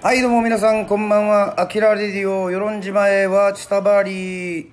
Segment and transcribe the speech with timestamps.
[0.00, 1.60] はい、どうも皆さん、こんばんは。
[1.60, 4.66] アキラレディオ、与論島へは、チタバーリー、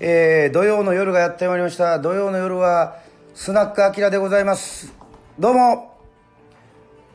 [0.00, 2.00] えー、土曜の夜がやってまいりました。
[2.00, 2.98] 土曜の夜は、
[3.36, 4.92] スナックアキラでございます。
[5.38, 5.96] どうも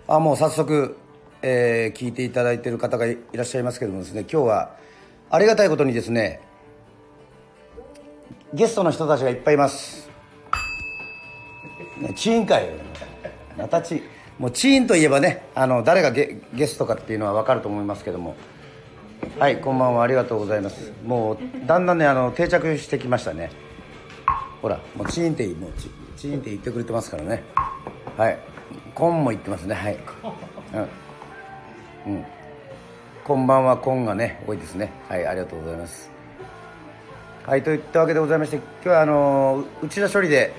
[0.07, 0.95] あ、もう早速、
[1.41, 4.77] えー、聞いていただいている方がいらっしゃいますけどもですね、今日は、
[5.29, 6.39] ありがたいことにですね、
[8.53, 10.09] ゲストの人たちがいっぱいいます。
[11.97, 12.69] ね、チーン会
[13.57, 18.35] またチーンもうチーンといえばねあの誰がゲゲストかっていうのは分かると思いますけども。
[19.37, 20.03] はいこんばんは。
[20.03, 20.93] ありがとうございます。
[21.03, 23.51] もうだんだんねあの定着してきましたね。
[24.61, 27.43] ほらもうチーンってもうチチーンって言ってくれてますからね。
[28.15, 28.39] はい。
[28.95, 29.75] コンも言ってますね。
[29.75, 29.97] はい。
[32.05, 32.25] うん、うん、
[33.25, 33.75] こんばんは。
[33.75, 34.93] コンがね多いですね。
[35.09, 36.09] はいありがとうございます。
[37.45, 40.53] はいといったわけでございまして今日はあの内田処理で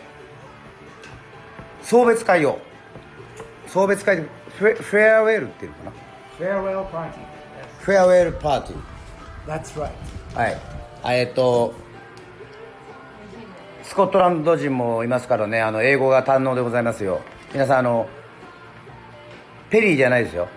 [1.82, 2.58] 送別会を
[3.72, 4.22] 送別会で
[4.58, 7.10] フェ farewell っていうのかな？Farewell party.
[7.80, 8.76] farewell party
[9.46, 9.90] That's right.
[10.34, 10.60] ーはい。
[11.02, 11.72] あえっと
[13.84, 15.60] スコットランド人もいますからね。
[15.60, 17.20] あの英語が堪能でございますよ。
[17.52, 18.08] 皆さんあの
[19.70, 20.48] ペリーじゃないですよ。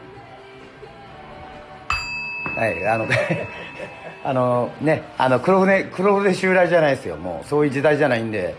[2.55, 3.07] はいあの
[4.25, 7.17] あのねあの黒船黒船襲来じゃないですよ。
[7.17, 8.55] もうそういう時代じゃないんで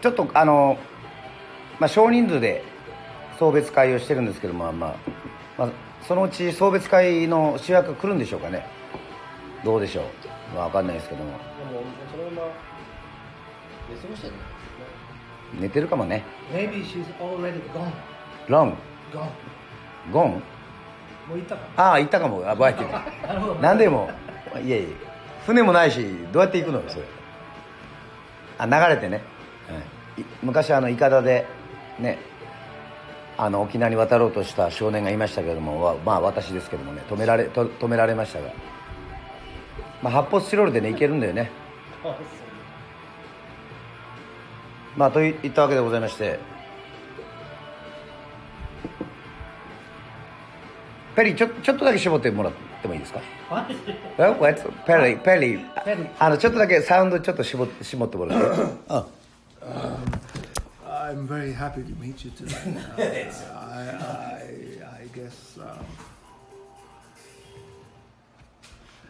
[0.00, 0.78] ちょっとあの、
[1.80, 2.64] まあ、少人数で
[3.38, 4.96] 送別会をしてるんですけども、まあ
[5.58, 5.68] まあ、
[6.06, 8.66] そのうち送別会の主役が来るんでしょうかね。
[9.64, 10.04] どうでしょう、
[10.54, 11.30] まあ、分かんないですけども。
[11.30, 11.40] でも
[12.10, 12.52] そのまま
[13.90, 14.34] 寝過ごしてる
[15.60, 16.24] 寝てるかもね。
[16.52, 17.90] Maybe she's already gone.
[18.48, 18.76] ロン
[19.12, 19.28] Gone?
[20.12, 20.30] ゴン
[21.28, 22.42] もう行ったかああ行ったかも。
[22.48, 23.54] あバイキン なるほど。
[23.56, 24.10] なんでも。
[24.64, 24.88] いやいや。
[25.46, 26.00] 船もないし
[26.32, 26.78] どうやって行くの？
[26.78, 27.04] よそれ。
[28.58, 29.22] あ流れてね、
[30.42, 31.46] 昔あのいかだで
[31.98, 32.18] ね
[33.36, 38.50] あの沖縄に渡ろうとした少年がいましたけれどもわまあ私ですけどもね止められと止められましたが、
[40.02, 41.50] まあ、発泡スチロールでね行けるんだよね。
[44.96, 46.40] まあといいったわけでございまして。
[51.14, 53.20] ペリーちょちょっとだけ絞ってもらってもいいですか？
[54.86, 55.84] ペリー、ペリー。
[55.84, 59.17] ペリー、あの、ちょっとだけサウンドちょっと絞って、絞ってもらって。
[59.61, 59.97] あ
[60.85, 62.77] I'm very happy to meet you tonight.
[62.97, 65.85] Uh, I, I, I guess um,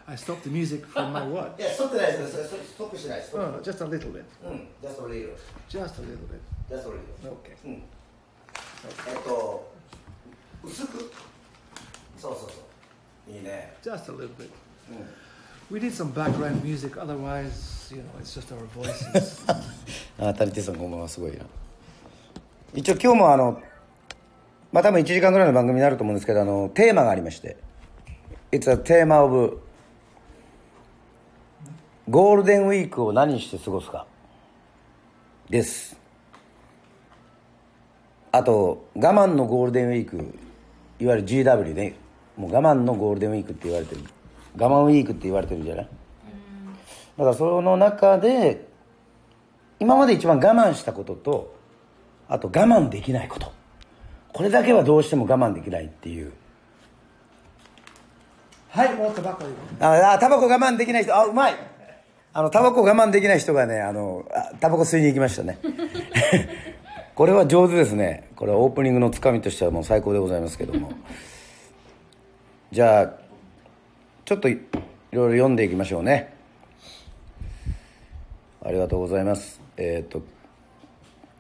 [0.08, 1.60] I stopped the music from my watch.
[1.60, 2.44] いや、ストップないです。
[2.44, 3.38] ストップしないです。
[3.38, 4.24] Oh, just a little bit.
[4.44, 5.36] うん、just a little.
[5.70, 6.42] Just a little bit.
[6.70, 7.00] just a little.
[7.24, 7.56] Okay.
[7.66, 7.72] うん。
[7.74, 9.72] えっと、
[10.64, 11.12] 薄く。
[12.18, 12.56] そうそうそ
[13.30, 13.32] う。
[13.32, 13.74] いいね。
[13.84, 14.50] Just a little bit.
[15.71, 19.45] We need some background music, otherwise, you know, it's just our voices.
[20.19, 21.45] あ、谷手さんこんばんは、すごいな。
[22.75, 23.61] 一応今日もあの、
[24.73, 27.59] まあ多分1時間ぐらいの番組になると思うんですけど、あの、テーマがありまして。
[28.51, 29.61] It's a tema of
[32.09, 34.07] ゴールデンウィークを何して過ごすか。
[35.51, 36.01] です。
[38.33, 40.35] あと、我慢のゴールデンウィーク、
[40.99, 41.95] いわゆる GW ね。
[42.39, 44.01] もう我慢のゴールデンウィークって言われてる。
[44.59, 45.89] 我慢ウィークって言われてるじゃない？
[47.17, 48.67] だからその中で、
[49.81, 51.55] 今まで一番我慢したことと
[52.29, 53.53] あと我慢できないこと。
[54.33, 56.33] これだけはどうしても我慢できないっていう。
[58.71, 59.51] はい、もっとばっかり。
[59.85, 61.17] ああタバコ我慢できない人。
[61.17, 61.55] あうまい。
[62.33, 65.59] あのタバコ我慢できない人がねあのあタバコ吸いに行きましたね。
[67.17, 68.31] これは上手ですね。
[68.37, 70.93] これはオープニングのつかみとしてはもう最高でございますけども。
[72.71, 73.13] じゃあ
[74.29, 74.59] ちょっとい
[75.11, 76.35] ろいろ読んでいきましょうね。
[78.63, 79.59] ありがとうございます。
[79.79, 80.21] えっ、と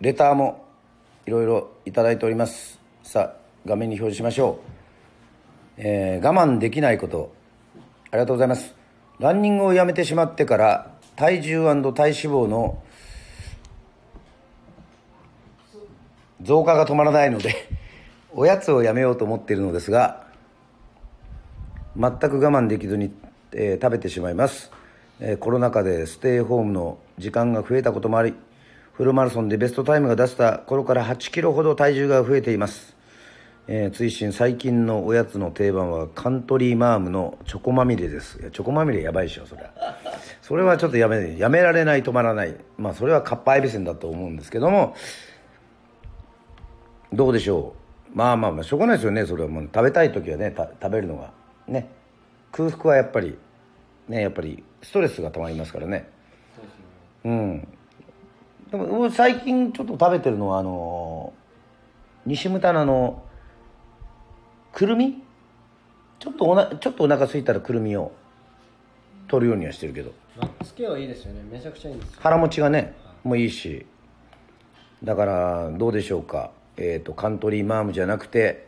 [0.00, 0.65] レターも
[1.26, 2.81] いろいろいただいております。
[3.03, 4.60] さあ画面に表示しましょ
[5.76, 5.82] う。
[5.82, 7.31] えー我慢できないこと。
[8.10, 8.75] ありがとうございます。
[9.19, 12.82] ランニングをやめてしまってから体重体脂肪の
[16.40, 17.69] 増加が止まらないので
[18.32, 20.27] おやつをやめようと思っているのですが
[21.99, 23.12] 全く我慢できずに、
[23.53, 24.71] えー食べてしまいます、
[25.21, 28.35] えーコロナ禍でステイホームの時間が増えたこともあり
[28.99, 32.97] フルマラソンでベストタイムが出せた頃から8キロほど体重が増えています。
[33.69, 38.41] えー、追伸最近のおやつの定番はカントリーマームのチョコまみれです。
[38.41, 39.71] いやチョコまみれやばいでしょそれは。
[40.43, 42.56] それはちょっとやめやめられない止まらない。
[42.77, 44.97] まあそれはカッパエビセンだと思うんですけども。
[47.12, 47.77] どうでしょ
[48.12, 48.17] う。
[48.17, 49.49] まあまあまあしょうがないですよねそれは。
[49.49, 51.38] もう食べたい時はね食べるのが。
[51.69, 51.88] ね
[52.53, 53.38] 空腹はやっぱり
[54.09, 56.09] ねやっぱりストレスがたまりますからね。
[57.25, 57.69] うん。
[58.70, 61.32] でも俺最近ちょっと食べてるのはあの
[62.26, 63.23] 西牟田の
[64.73, 65.23] くるみ？
[66.19, 68.12] ちょっとおなちょっとお腹空いたらくるみを
[69.29, 70.12] 取るようにはしてるけど。
[70.37, 71.43] まあつけはいいですよね。
[71.50, 72.21] めちゃくちゃいいんですよ。
[72.21, 72.94] 腹持ちがね
[73.25, 73.87] もういいし。
[75.03, 76.50] だからどうでしょうか。
[76.76, 78.68] えっ、とカントリーマームじゃなくて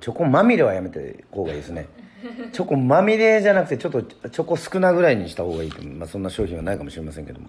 [0.00, 1.88] チョコまみれはやめて方がいいですね。
[2.52, 7.48] チョコまみれじゃなくてちょっとチョコ少なぐらいにした方がいいとまあそんな商品はないかもしれませんけども。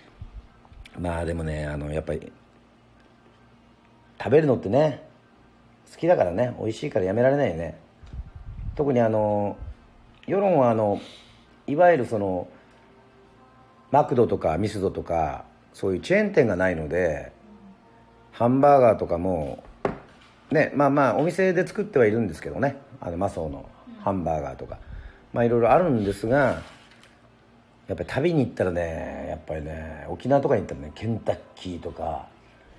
[0.98, 2.32] まあでもねあのやっぱり
[4.18, 5.06] 食べるのってね
[5.92, 6.54] 好きだからね。
[6.58, 7.76] 美味しいからやめられないよね。
[8.74, 9.56] 特にあの
[10.26, 11.00] 世論はあの
[11.66, 12.48] いわゆるその
[13.90, 17.32] マクドとかミスドとかそういうチェーン店がないので
[18.32, 19.62] ハンバーガーとかも
[20.50, 22.76] ねまあまあお店で作ってはいるんですけどね。
[23.00, 23.68] あのマソーの
[24.00, 24.78] ハンバーガーとか。
[25.32, 26.62] まあいろいろあるんですが
[27.88, 32.26] やっぱり旅に行ったらねやっぱりね沖縄とかに行ったらねケンタッキーとか。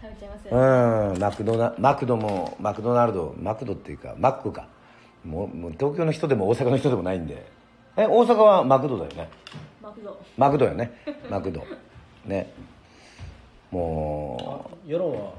[0.01, 1.13] 食べちゃいますよね。
[1.13, 4.67] うんマクドナマクドもマクドナルドマクドっていうかマックか。
[5.25, 7.45] もうもう東京の人でも大阪の人でもないんで。
[7.97, 9.29] え大阪はマクドだよね。
[9.81, 10.21] マクド。
[10.37, 10.91] マクドよね。
[11.29, 11.63] マクド。
[12.25, 12.51] ね。
[13.71, 15.33] も世論はう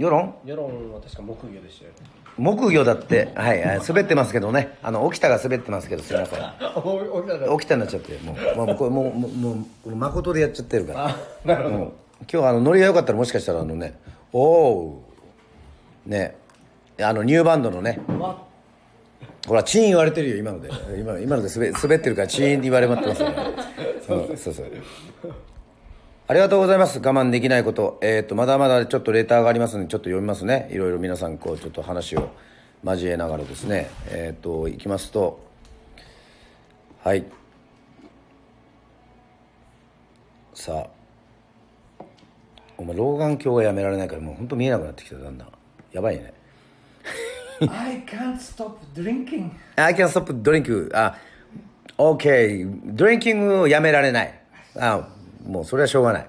[0.00, 0.34] 世論？
[0.46, 1.96] 世論は確か木魚でしたよね。
[2.38, 3.32] 木魚だって。
[3.34, 4.78] はいはい滑ってますけどね。
[4.82, 6.40] あの沖田が滑ってますけどすいません。
[6.74, 8.66] お起きた沖田になっちゃってもう。
[8.66, 11.08] もうこれもうもうもう誠でやっちゃってるから。
[11.08, 11.76] あなるほど。
[11.76, 11.92] うん。
[12.32, 13.98] 今日あのノリが良かったらもしかしたらあのね
[14.32, 15.04] おお
[16.06, 16.34] ね
[17.02, 18.42] あのニューバンドのねわ
[19.46, 20.70] ほらチーン言われてるよ今ので。
[20.98, 23.36] 今今ので滑滑ってるからチーンって言われまってますよね。
[24.06, 24.66] そうそうそう
[26.30, 27.00] ありがとうございます。
[27.00, 27.98] 我慢できないこと。
[28.02, 30.68] えっ、とまだまだちょっとレターがありますのでちょっと読みますね。
[30.70, 32.30] いろいろ皆さんこうちょっと話を
[32.84, 33.90] 交えながらですね。
[34.06, 35.44] えっ、といきますと。
[37.02, 37.24] はい。
[40.54, 42.04] さあ。
[42.78, 45.48] お前老眼鏡がやめられないからもう本当見えなくなってきただんだん。
[45.90, 46.32] やばいね。
[47.58, 49.50] I can't stop drinking.
[49.74, 50.96] I can stop drink.
[50.96, 51.16] あ、
[51.98, 52.94] OK。
[52.94, 54.40] ドリンキングをやめられない。
[54.78, 55.08] あ、
[55.44, 56.26] もうそれはしょうがない。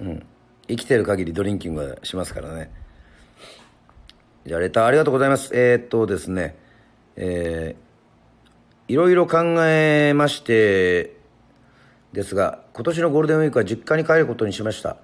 [0.00, 0.26] うん。
[0.68, 2.70] 生きてる限りドリンキングはしますからね。
[4.46, 5.50] じゃあ、レターありがとうございます。
[5.54, 6.56] えー、っとですね、
[7.16, 11.16] えー、いろいろ考えまして、
[12.12, 14.96] ですが、今年のゴールデンウィークは実家に帰ることにしました。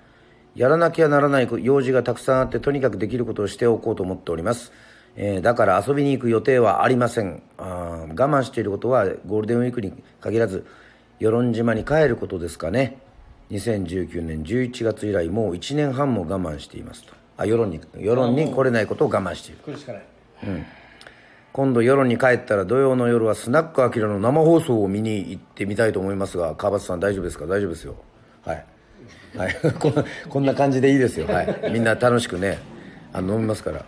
[0.55, 4.73] やらなきゃならない用事がたくさんあって、とにかくできることをしておこうと思っております。
[5.17, 7.43] えーだから遊びに行く予定はありません。
[7.59, 10.67] あ我慢していることはゴールデンウィークに限らず、
[11.19, 12.99] 与論島に帰ることですかね。
[13.51, 17.13] 2019年11月以来、もう1年半も我慢していますと。
[17.37, 19.59] あ、世論に、世論に来れないことを我慢している。
[19.65, 20.03] 来るしかない。
[21.53, 27.47] 今度世論に帰ったら土曜の夜はスナックアキラの生放送を見に行ってみたいと思いますが川端さん大丈夫ですか？
[27.47, 27.97] 大丈夫ですよ。
[28.45, 28.65] はい、
[29.39, 31.27] はい、 こんなこんな感じでいいですよ。
[31.27, 31.71] はい。
[31.73, 32.59] みんな楽しくね。
[33.15, 33.87] あの飲みますから、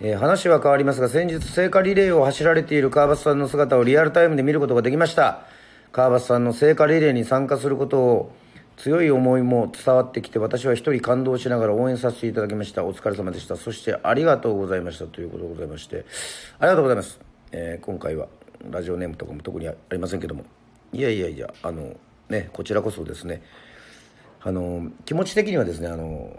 [0.00, 5.40] えー話は変わりますが先日聖火リレーを走られている川端さんの姿をリアルタイムで見ることができました
[5.92, 8.32] 川端さんの聖火リレーに参加することを
[8.76, 12.84] 強い思いも伝わってきて私は一人感動しながら応援させていただきました。
[12.84, 13.56] お疲れ様でした。
[13.56, 15.06] そしてありがとうございました。
[15.06, 16.06] ということでございまして
[16.58, 17.20] ありがとうございます、
[17.52, 18.28] えー今回は
[18.70, 20.44] ラジオネームとかも特にありませんけども。
[20.92, 21.96] いやいやいやあの
[22.28, 23.42] ねこちらこそですね。
[24.42, 26.30] あの気持ち的にはですねあの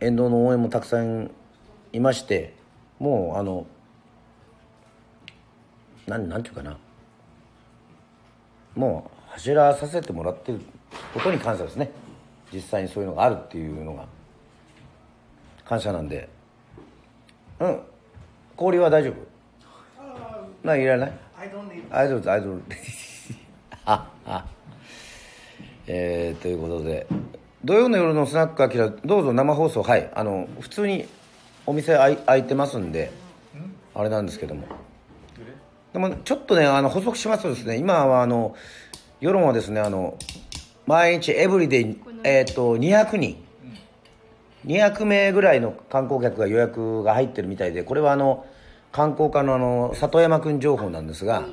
[0.00, 1.30] 沿道の応援もたくさん
[1.92, 2.54] いまして
[2.98, 3.66] もうあの
[6.06, 6.78] なんなんていうかな。
[8.74, 10.60] もう走らさせてもらってる
[11.12, 11.90] ことに感謝ですね。
[12.52, 14.06] 実際にそういうのがあるっていうのが。
[15.64, 16.28] 感謝なんで。
[17.58, 17.80] うん。
[18.56, 19.14] 氷は大丈夫？
[20.62, 20.84] ない？
[20.84, 21.96] らない？I don't need.
[21.96, 22.62] アイドルアイドル
[23.86, 24.46] ああ
[25.86, 27.06] えー、ということで。
[27.64, 29.82] 土曜の夜のスナックアキラどうぞ生放送。
[29.82, 30.10] はい。
[30.14, 31.06] あの普通に
[31.66, 33.10] お店開いてますんで。
[33.94, 34.66] あれなんですけども
[35.94, 38.54] でもちょっとねあの補足しますとですね今はあの
[39.20, 40.18] 世論はですねあの
[40.86, 43.42] 毎日エブリデイえっ、と200人。
[44.66, 48.46] 200名ぐらいの観光客が予約が入ってるみたいでこれはあの
[48.92, 51.44] 観光課のあの里山くん情報なんですが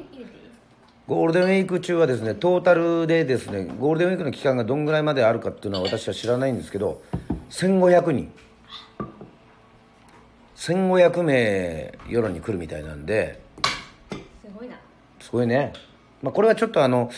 [1.07, 7.01] ゴールデンウィーク中はですねトータルでですねゴールデンウィークの期間がどんぐらいまであるかっていうのは私は知らないんですけど
[7.49, 8.31] 1500人。
[10.55, 13.41] 1500名世論に来るみたいなんで
[15.31, 15.71] すごいね、
[16.21, 17.09] まあ、これはちょっとあの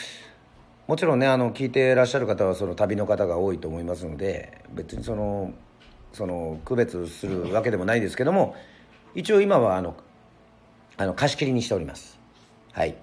[0.88, 5.52] もちろんねあの聞いてらっしゃる方はその旅の方が多いと思いますので別にその
[6.12, 8.56] その区別するわけでもないですけども
[9.16, 9.96] 一応今はあの
[10.96, 12.20] あの貸し切りにしております。
[12.72, 12.96] はい。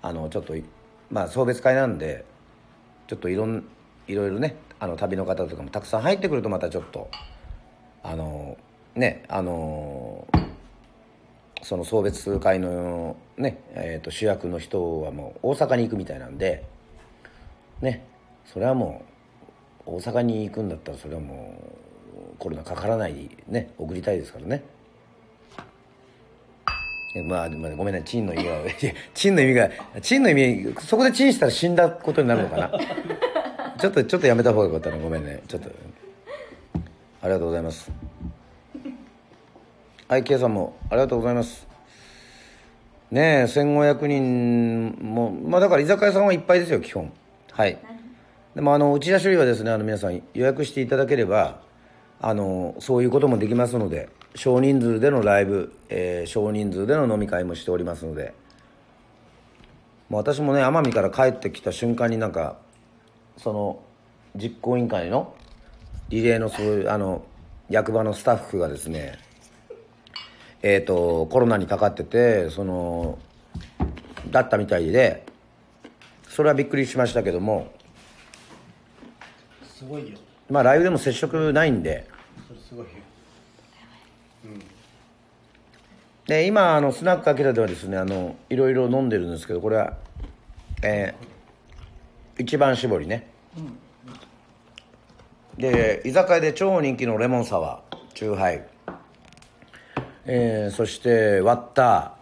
[0.00, 0.54] あのちょっと
[1.10, 2.24] まあ送別会なんで
[3.06, 3.64] ちょっといろん
[4.06, 7.10] いろいろねあの旅の方とかもたくさん入ってくるとまたちょっと
[8.02, 8.56] あの
[8.94, 10.26] ねあの
[11.64, 16.64] その送別会のね、えー、と主役の人はもう大阪に行くみたいなんで
[17.80, 18.06] ね
[18.44, 19.02] それはも
[19.86, 21.54] う大阪に行くんだったらそれはも
[22.36, 24.62] うコロナかからないね送りたいですからね。
[27.28, 28.72] まあ、まあ、ごめんねチンの意味がいや
[29.14, 29.70] チンの意味が
[30.02, 32.70] チンの意味そこでチンしたら死んだことになるのかな。
[33.78, 35.42] ちょっとちょっとやめた方がよかったなごめんね。
[35.48, 35.70] ちょっと。
[37.22, 37.90] ありがとうございます。
[40.06, 41.66] はい K さんもありがとうございます。
[43.10, 47.10] ねえ1500人もまあだから居酒屋さんはいっぱいですよ基本。
[47.52, 47.78] はい。
[48.54, 51.60] でもあの内田処理はですねあの皆さん予約していただければ
[52.20, 58.34] あのそういうこともできますので少人数でのライブ、えー少人数での飲み会もしておりますので。
[60.10, 62.58] もう私もね奄美から帰ってきた瞬間になんか
[63.38, 63.80] その
[64.36, 65.34] 実行委員会の
[66.10, 67.24] リレーのそういうあの
[67.70, 69.18] 役場のスタッフがですね
[70.66, 73.18] えー、とコロナにかかっててその
[74.30, 75.26] だったみたいで
[76.26, 77.70] それはびっくりしましたけども
[79.62, 80.18] すごいよ。
[80.48, 82.08] まあライブでも接触ないんで。
[82.48, 82.92] それすごいよ。
[86.26, 89.98] で今あのスナックアキラではですねあのいろいろ飲んでるんですけどこれは
[90.82, 93.28] えー一番搾りね、
[95.56, 98.73] で居酒屋で超人気のレモンサワーチューハイ
[100.26, 102.14] えーそして割った。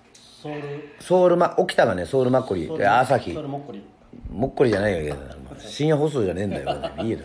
[0.43, 0.61] ソウル。
[1.01, 3.83] ソウルマ沖田がねソウルマッコリで朝日ソウルもっこり
[4.31, 5.15] もっこりじゃないよ
[5.59, 7.19] 深夜放送じゃねえんだよいいよ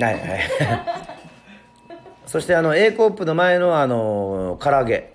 [0.00, 0.40] はいはい。
[2.26, 5.12] そしてあの A コープの前のあの唐揚げ。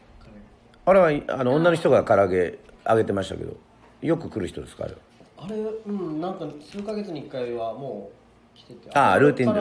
[0.86, 3.56] あれはあの女の人が唐揚げあげてましたけど
[4.02, 5.00] よく来る人ですかあれは？
[5.38, 5.56] あれ
[5.88, 8.10] うんなんか数ヶ月に1回はも
[8.54, 8.90] う来てて。
[8.98, 9.54] ああルーティン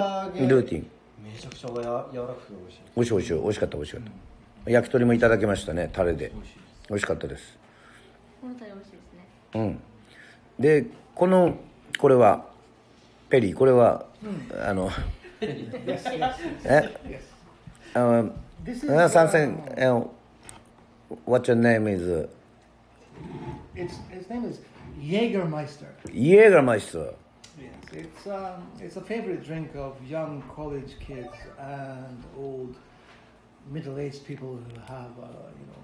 [0.49, 0.87] ルーティン。
[1.25, 1.75] めちゃくちゃや
[2.13, 2.81] 柔らかくて美味しい。
[2.97, 3.35] 美味しい美味しい。
[3.35, 4.11] 美味しかった美味しかった
[4.67, 6.33] 焼き鳥もいただきましたねタレで
[6.89, 7.57] 美味しかったです
[8.41, 9.81] このタレ美味しいですねうん
[10.59, 11.57] でこの
[11.99, 12.47] これは
[13.29, 14.07] ペリーこれは、
[14.65, 14.89] あの
[15.41, 16.95] え
[17.95, 18.33] あの
[18.65, 20.09] This is, uh, something uh, uh,
[21.25, 22.29] what your name is uh,
[23.75, 24.61] It's, his name is
[25.01, 25.87] Jägermeister.
[26.09, 27.15] Jägermeister
[27.59, 32.77] Yes, it's um, it's a favorite drink of young college kids and old
[33.73, 35.27] middle-aged people who have uh,
[35.61, 35.81] you know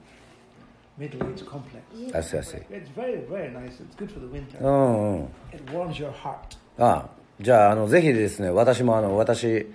[0.99, 1.85] middle-age complex.
[2.15, 2.59] I see, I see.
[2.71, 3.81] It's very very nice.
[3.81, 4.59] It's good for the winter.
[4.61, 6.57] うんうん It warms your heart.
[6.79, 7.09] あ
[7.41, 9.67] じゃああのぜひですね私もあの私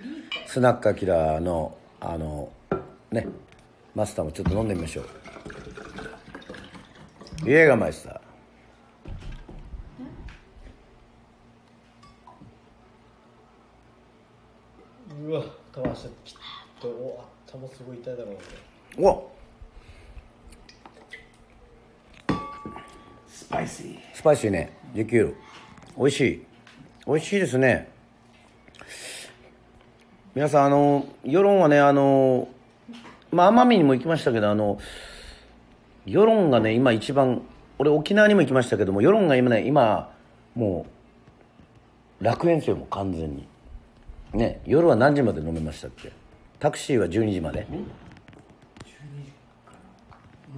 [0.46, 2.50] スナックアキラのあの
[3.10, 3.26] ね
[3.94, 5.06] マスターもちょっと飲んでみましょう
[7.48, 8.20] イエーガーマイスター
[15.26, 16.34] うわかましたきっ
[16.80, 18.38] とお頭すごい痛いだろうね。
[18.98, 19.16] うわ
[23.26, 23.98] Spicy.
[24.12, 24.76] スパイシーね。
[24.94, 25.36] リキュール
[25.96, 26.44] 美味しい。
[27.06, 27.88] 美味しいですね。
[30.34, 32.48] 皆さんあの世論はねあの
[33.32, 34.78] まあ奄美にも行きましたけどあの
[36.04, 37.42] 世論がね今一番
[37.78, 40.12] 俺沖縄にも行きましたけども世論が今ね今
[40.54, 40.86] も
[42.20, 43.48] う楽園ですよもう完全に。
[44.34, 46.12] ね夜は何時まで飲めましたっけ？
[46.58, 47.66] タクシーは12時まで。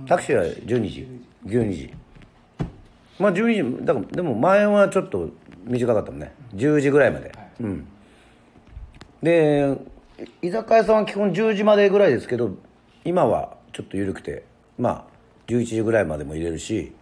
[0.06, 1.08] タクシーは12時。
[1.46, 1.94] 12時。
[3.18, 5.28] まあ12時だからでも前はちょっと
[5.64, 6.32] 短かったもんね。
[6.54, 7.86] 10時ぐらいまで、うん。
[9.22, 9.76] で
[10.42, 12.56] 居酒屋さんは基本10時までぐらいですけど
[13.04, 14.44] 今はちょっと緩くて
[14.78, 15.04] まあ
[15.46, 16.92] 11時ぐらいまでも入れるし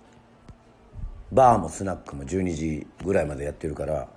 [1.33, 4.09] バーもスナックも12時ぐらいまでやってるから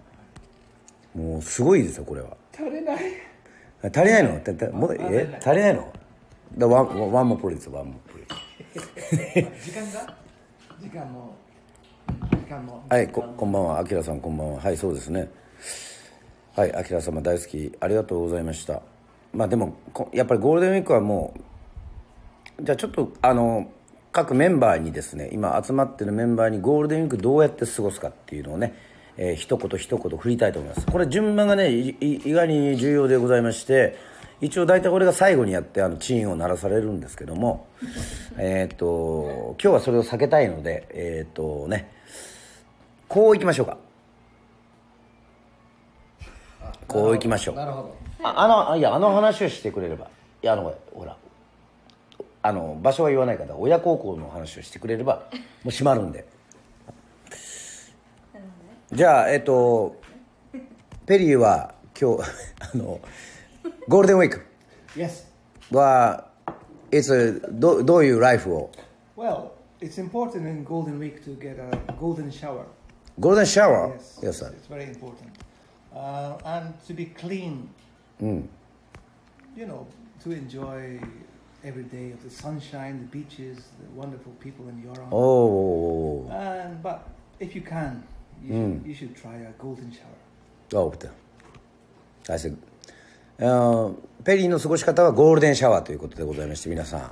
[1.14, 2.38] もうすごいですよこれは。
[2.54, 3.31] 足りない
[3.84, 4.40] の？
[4.42, 5.40] たたもうえ？
[5.40, 5.92] 足りないの？
[6.58, 8.26] だワンワンモプリですワンモプリ
[9.62, 10.16] 時間が？
[10.82, 11.36] 時間も
[12.32, 12.84] 時間も。
[12.90, 13.80] はいここんばんは。
[13.80, 14.60] あきらさんこんばんは。
[14.62, 15.30] はいそうですね。
[16.56, 18.82] はいあきら様大好きありがとうございました。
[19.34, 21.34] まあでもこやっぱりゴールデンウィークはも
[22.60, 23.72] うじゃあちょっとあの
[24.12, 28.76] 各メンバーにですね今集まってるメンバーにゴールデンウィークどうやって過ごすかっていうのをね、
[29.24, 30.88] えー一言一言振りたいと思います。
[30.88, 33.96] これ順番がねいい意外に重要でございまして
[34.42, 37.68] 一応大体俺が最後にやってあのチーンを鳴らされるんですけども
[38.40, 41.92] えっと今日はそれを避けたいのでえっ、とね
[43.08, 43.78] こういきましょうか。
[46.88, 47.56] こういきましょう。
[47.56, 47.96] なるほど。
[48.24, 50.08] ああのあいやあの話をしてくれれば。
[50.42, 51.16] いやあのほら
[52.42, 55.28] あの場所は言わないから親孝行の話をしてくれれば
[55.64, 56.26] もう閉まるんで
[58.93, 59.97] じゃあえっと
[61.07, 62.23] ペリーは今日
[62.75, 63.01] あの
[63.89, 64.47] ゴールデンウィーク
[64.97, 65.25] Yes.
[65.73, 66.29] は
[66.93, 68.71] いつどどういうライフを
[69.17, 69.51] Well,
[69.81, 72.65] it's important in Golden Week to get a golden shower.
[73.19, 74.53] ゴールデンシャワー Yes, Yes, sir.
[74.55, 75.31] it's very important.
[75.95, 77.69] Uh, and to be clean,
[78.21, 78.49] うん。
[79.57, 79.87] you know,
[80.23, 81.01] to enjoy
[81.65, 86.29] every day of the sunshine, the beaches, the wonderful people in お Yoron.
[86.31, 86.99] お And but
[87.41, 88.03] if you can,
[88.44, 88.82] you, Mm.
[88.84, 90.22] should, you should try a golden shower.
[90.74, 90.94] おお
[92.28, 92.58] 大切
[93.40, 93.94] あー
[94.24, 97.12] ペリーの過ごし方はゴールデンシャワーということでございまして皆さん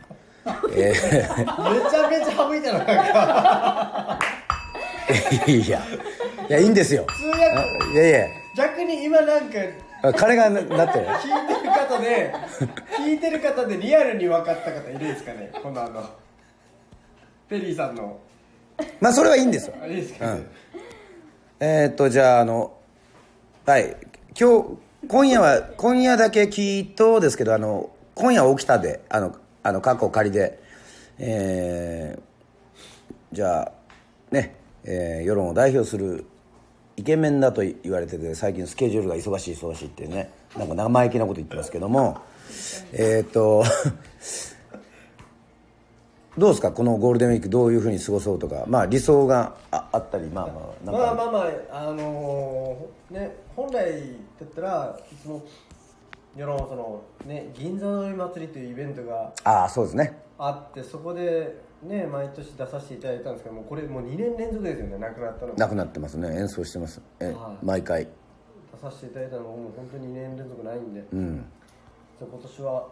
[0.73, 5.81] えめちゃめちゃ省いたのなんかーいや
[6.49, 9.59] いやいいんですよ通訳いやいや逆に今なんか
[10.03, 12.33] あ金がななってる聞いてる方で
[12.97, 16.09] 聞いてる方でリアルに分かった方いるんですかねこのあの
[17.49, 18.19] ペリーさんの
[19.01, 20.43] まあそれはいいんですよあいいですかね、
[21.61, 22.77] えーっとじゃああの
[23.65, 23.97] はい。
[24.39, 30.59] 今日今夜は今夜だけ聞いとですけどあの今夜起きたであのあの過去仮で
[31.17, 33.71] えーじゃあ
[34.31, 36.25] ね、えー世論を代表する
[36.95, 42.21] イケメンだと言われてて最近スケジュールが忙しい忙しいっていうねなんか生意気なこと言ってますけども
[42.93, 43.63] えーっと
[46.39, 46.71] どうですか？
[46.71, 48.63] このゴールデンウィークどういうふうに過ごそうとか？
[48.67, 51.39] まあ理想がああったりまあまあまあまあま
[51.71, 53.91] ああのーね本来
[54.39, 55.43] だったらいつも
[56.35, 60.17] 世論そのね銀座の祭りというイベントがああそうですね。
[60.37, 65.51] あってそこでね毎年出させていただいたんですけどもうこれもう2年連続ですよね亡くなったの。
[65.53, 66.29] がなくなってますね。
[66.37, 67.01] 演奏してます。
[67.19, 67.65] え、はい。
[67.65, 68.07] 毎回。
[68.71, 71.45] 出させていただいたのももう本当に2年連続ないんで、うん。
[72.19, 72.87] じゃあ今年は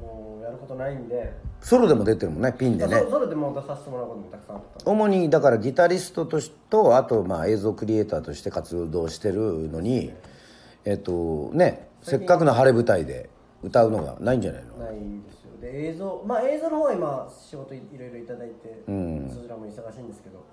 [0.00, 1.32] もうやることないんで。
[1.60, 3.00] ソロでも出てるもんねピンでね。
[3.04, 10.12] そそれでもう出させてもらうこともたくさんあった主にだからギタリストとしとあとまあ映像クリエイターとして活動してるのに
[10.84, 13.30] えっとねせっかくの晴れ舞台で
[13.62, 14.84] 歌うのがないんじゃないの？
[14.84, 15.50] ないんですよ。
[15.60, 19.30] で映像まあ映像の方は今仕事いいろいろいただいて、うん。
[19.32, 20.44] そちらも忙しいんですけど。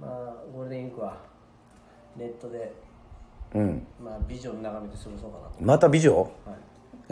[0.00, 1.18] まあゴールデンウィークは
[2.16, 2.72] ネットで、
[3.54, 3.86] うん。
[4.02, 6.30] まあ、ビジョン眺めて過ごそうかなと、また美女はい、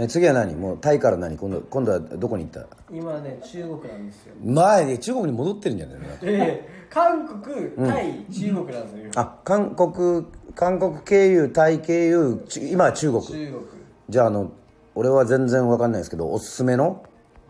[0.01, 0.55] え次は何？
[0.55, 1.37] もうタイから何？
[1.37, 2.65] 今度今度はどこに行った？
[2.89, 4.35] 今ね中国なんですよ。
[4.45, 6.19] 前に中国に戻ってるんじゃないの？
[6.21, 9.11] で韓国タイ、中国なんですよ。
[9.17, 13.21] あ韓国韓国経由タイ経由ち今は中国。
[13.23, 13.65] 中国。
[14.09, 14.53] じゃああの
[14.95, 17.03] 俺は全然わかんないですけどおすすめの？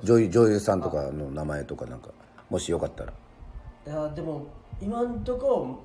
[0.03, 2.09] 女優女優さんとかの名前とかなんか
[2.49, 3.13] もしよかったら。
[3.87, 4.47] いやでも
[4.81, 5.85] 今んとこ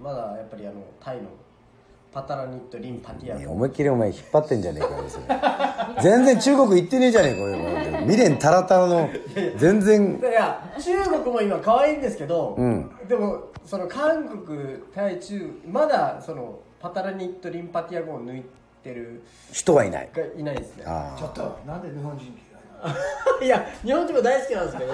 [0.00, 1.24] まだやっぱりあのタイの
[2.12, 3.38] パタラニット・リン・パティア。
[3.38, 6.02] いや思いっきりお前引っ張ってんじゃねえかよそれ。
[6.02, 7.40] 全然中国行ってねえじゃねえか
[7.96, 9.08] よ未練タラタラの
[9.56, 10.18] 全然。
[10.20, 12.90] いや中国も今可愛いんですけど、うん。
[13.08, 14.58] でもその韓国
[14.94, 18.42] タイ中まだそのパタラニット・リン・パティア語を抜い
[18.82, 20.10] てる人はいない。
[20.12, 20.84] がいないですね。
[20.86, 22.34] あちょっとなんで日本人嫌い
[23.44, 24.92] いや日本人も大好きなんですけど。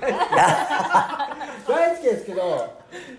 [0.00, 2.42] 大好き大好きですけど。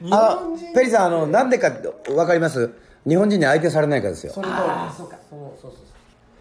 [0.02, 1.72] 日あ本人ペリさんあのなんでか
[2.16, 2.70] わかります？
[3.08, 4.34] 日本人に相手されないからですよ。
[4.34, 5.18] そそうかそうそう
[5.62, 5.82] そうそう。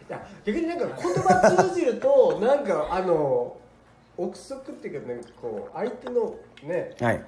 [0.08, 3.56] いや逆になんか言葉通じると なんかあの
[4.16, 7.24] 憶測っていうかなんかこう相手のねはい。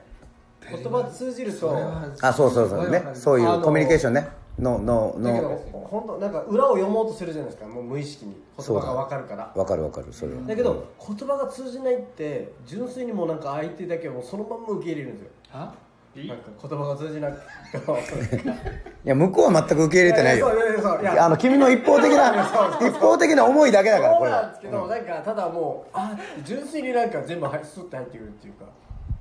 [0.70, 1.74] 言葉通じると
[2.20, 2.90] あそうそうそう。
[2.90, 3.02] ね。
[3.14, 4.28] そういうコミュニケーションね。
[4.58, 5.56] ののだけどの
[5.90, 8.34] 本当なんか裏を読もうとするじゃないですかもう無意識に。
[8.58, 9.52] 言葉が分かるから。
[9.54, 10.42] わかるわかるそれは。
[10.42, 15.30] だけど言葉が通じないって純粋にもうなんか相手だけをもうそのまんま受け入れるんですよ。
[15.50, 15.72] は？
[16.14, 18.36] 言葉が通じなくて
[19.04, 20.50] いや向こうは全く受け入れてないよ。
[21.18, 22.34] あの君の一方的な
[22.82, 28.64] 一方的な思いだけだからこれそうなんではすけど、なんかただもうあ純粋になんか全部入スッて入ってくるっていうか。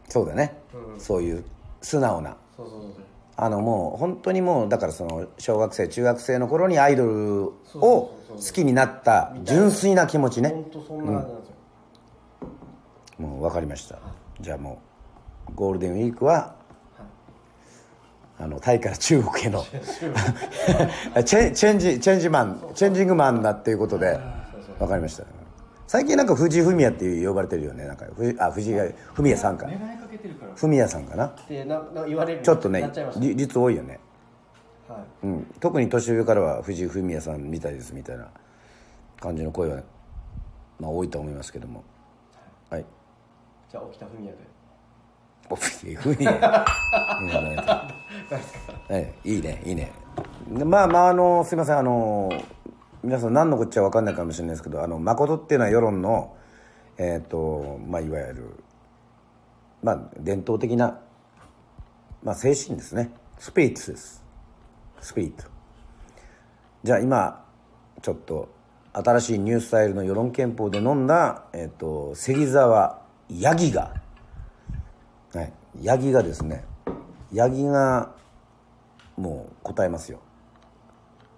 [0.07, 0.57] そうだね。
[0.93, 0.99] うん。
[0.99, 1.43] そういう
[1.81, 2.35] 素直な。
[2.57, 2.91] そうそうそう
[3.41, 8.11] あのもう本当にもうだからその小学生中学生の頃にアイドルを好
[8.53, 10.49] きになった純粋な気持ちね。
[10.49, 13.99] 本当そんな感じなんですよ、もう分かりました。
[14.41, 14.81] じゃあも
[15.49, 16.58] うゴールデンウィークは
[18.39, 19.65] あのタイから中国への
[21.25, 24.17] チェチェンジチェンジマンチェンジングマンだっていうことで
[24.79, 25.25] 分かりました。
[25.87, 28.05] 最近なんか藤井フミヤって呼ばれてるよねなんか。
[28.15, 29.67] ふあ藤井がフミヤさんか。
[30.55, 31.25] フミヤさんかな？
[31.25, 33.99] ってなな言われるちょっとね率多いよね。
[34.87, 38.27] た、はい、うん、特に年上からは藤井フミヤさんみたいですみたいな
[39.19, 39.81] 感じの声は、
[40.79, 41.83] まあ、多いと思いますけども。
[42.69, 42.85] はい。
[43.69, 44.43] じゃあ沖田文也で
[45.49, 46.65] お藤井フミヤ
[47.21, 47.29] うん。
[47.29, 49.13] はい。
[49.23, 49.91] いいねいいね。
[50.51, 52.29] でまあまああのすいませんあの
[53.03, 56.35] 皆さん何のこっちゃ分かんないかもしれないですけどあの誠っていうのは世論の
[56.97, 58.63] えっ、とまあいわゆる
[59.81, 60.99] まあ伝統的な
[62.23, 63.11] まあ精神ですね。
[63.37, 64.23] スピリッツです。
[64.99, 65.45] スピリット
[66.83, 67.45] じゃあ今
[68.01, 68.49] ちょっと
[68.93, 73.93] 新しいニュースタイルの世論憲法で飲んだ、えっと芹沢ヤギが
[75.79, 76.65] はいヤギがですね
[77.31, 78.11] ヤギが
[79.15, 80.19] もう答えますよ。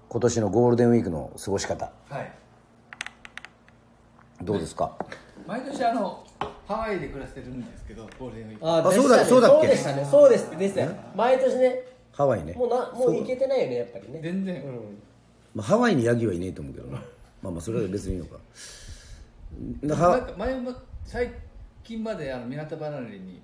[0.10, 1.92] 今年のゴールデンウィークの過ごし方。
[2.10, 2.32] はい。
[4.42, 4.96] どうですか？
[5.48, 6.24] 毎年あの
[6.68, 8.68] ハワイで暮らしてるんですけどゴールデンウィーク。
[8.68, 9.68] ああそうだそうだっけ？
[9.68, 10.08] そうでしたね。
[10.10, 10.58] そうです。
[10.58, 10.82] でした。
[10.82, 11.84] よ毎年ね。
[12.12, 12.54] ハワイね。
[12.54, 14.20] もうなもう行けてないよねやっぱりね。
[14.22, 14.98] 全然、うん。
[15.56, 17.02] まあ、ハワイにヤギはいねえと思うけどな。
[17.42, 18.38] まあまあそれは別にいいのか。
[19.82, 20.74] でなんはか前も
[21.06, 21.32] 最
[21.84, 23.42] 近まであの港離れに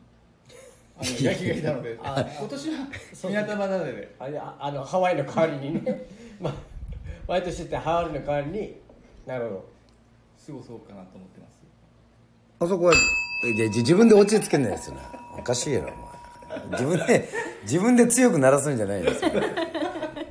[0.99, 1.97] あのヤギがいたので。
[2.03, 2.75] あ今年は
[3.29, 4.15] 港離れで。
[4.19, 6.05] あれああのハワイの代わりにね。
[6.41, 6.53] まあ
[7.27, 8.75] 毎年ってハワイの代わりに。
[9.25, 9.65] なるほど。
[10.47, 11.59] 過ごそうかなと思ってます。
[12.59, 12.93] あそこは
[13.75, 15.01] 自分で落ち着けんないですよね。
[15.37, 16.07] おかしいやろお前。
[16.71, 17.29] 自分で
[17.63, 19.31] 自分で強くならすんじゃないんですよ。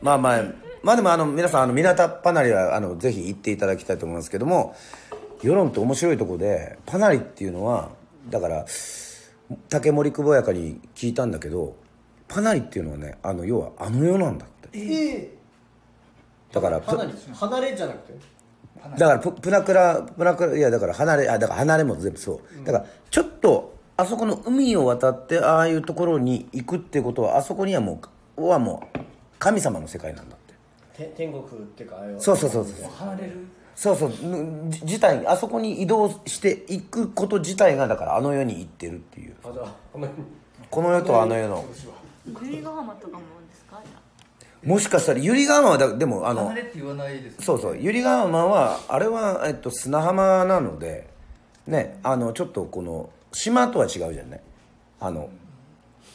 [0.02, 0.42] まあまあ
[0.83, 4.74] まあでもあの皆さんあの港パナリはあのぜひ行っていただきたいと思いますけども
[5.42, 7.90] 世論って面白いところでパナリっていうのは
[8.31, 8.64] だから
[9.68, 11.76] 竹森久保やかに聞いたんだけど
[12.28, 14.78] パナリっていうのはねあの要はあの世なんだって。
[14.78, 15.30] ええ。
[16.52, 18.18] だから離れ離れじゃなくて？
[18.98, 22.64] だからププナクラプナクラいやだから離れあだから離れも全部そう。
[22.64, 28.00] だからちょっとあそこの海を渡ってああいうところに行くってことはあそこにはも
[28.37, 28.98] うはもう
[29.38, 30.38] 神様の世界なんだっ
[30.94, 31.04] て。
[31.04, 32.20] て天国っていうかあれは。
[32.20, 33.46] そうそうそうそう離れる
[33.77, 34.11] そうそう。
[34.83, 39.37] 自体あそこに移動していくこと自体がだからあの世に行ってるっていう。
[39.45, 39.51] あ
[40.71, 41.65] この世とあの世の。
[42.27, 43.81] 由比ヶ浜とかもですか？
[44.65, 47.77] もしかしたら百合ヶ浜はだでもあの離れって言わないですそうそう。
[47.81, 51.09] 百合ヶ浜はあれは、えっと、砂浜なので
[51.67, 54.43] ねあのちょっとこの島とは違うじゃんね。
[54.99, 55.29] あの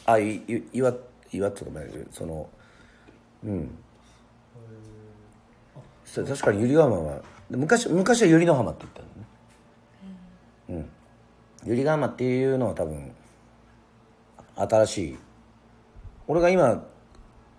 [0.04, 0.92] あいい岩
[1.32, 2.48] 岩っていうかまあその
[3.44, 3.70] うん。
[6.04, 10.86] そう確かに百合ヶ浜は昔昔は百合の浜って言ったのね。
[11.66, 11.76] うん。
[11.76, 13.12] 百合ヶ浜っていうのは多分
[14.56, 15.18] 新しい。
[16.26, 16.84] 俺が今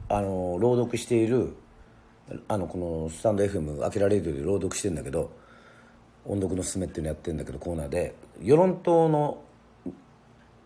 [0.10, 1.56] あの朗読している
[2.48, 5.32] あのこのスタンド FM 開けられるで朗読してるんだけど
[6.26, 9.41] 音読のすすめっていうのやってるんだけどコーナーで「与論島の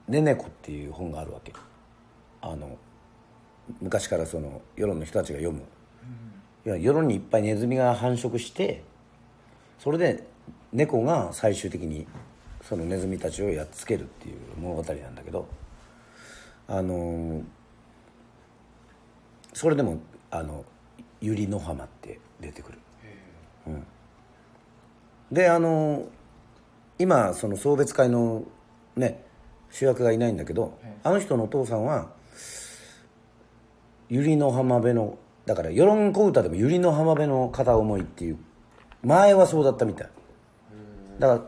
[0.08, 1.54] ねねこ」っていう本があるわけ
[2.42, 2.78] あの
[3.82, 5.62] 昔からその世論の人たちが読む、
[6.66, 8.84] いや世論にいっぱいネズミが繁殖して
[9.80, 10.24] それで
[10.74, 12.08] 猫が最終的に
[12.62, 15.48] そのネズミたちをやっつけるっていう物語なんだけど
[16.68, 17.42] あの
[19.54, 20.66] それでもあの
[21.22, 22.80] 百合の浜って出てくる、
[23.68, 23.88] うん、
[25.32, 26.06] であの
[27.00, 28.44] 今その送別会の
[28.96, 29.24] ね
[29.72, 32.08] 主役がいないんだけど、あの人のお父さんは
[34.10, 38.38] 百合の浜辺のだから世論小唄でも百合の浜辺の片思いっていう
[39.08, 40.10] 前はそうだったみたい。
[41.20, 41.44] だか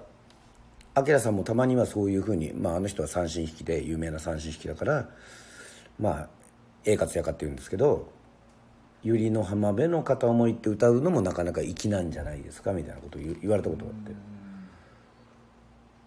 [0.95, 5.09] ら明さんもたまにはそういうふうに、まあ、あの人は三振引きで有名な三振引きだから
[5.99, 6.29] まあ
[6.85, 8.09] 栄勝やかって言うんですけど
[9.03, 14.15] 「百合の浜辺の片思い」って歌うのもなかなか粋なんじゃないですかみたいなことを言言われたことがあって。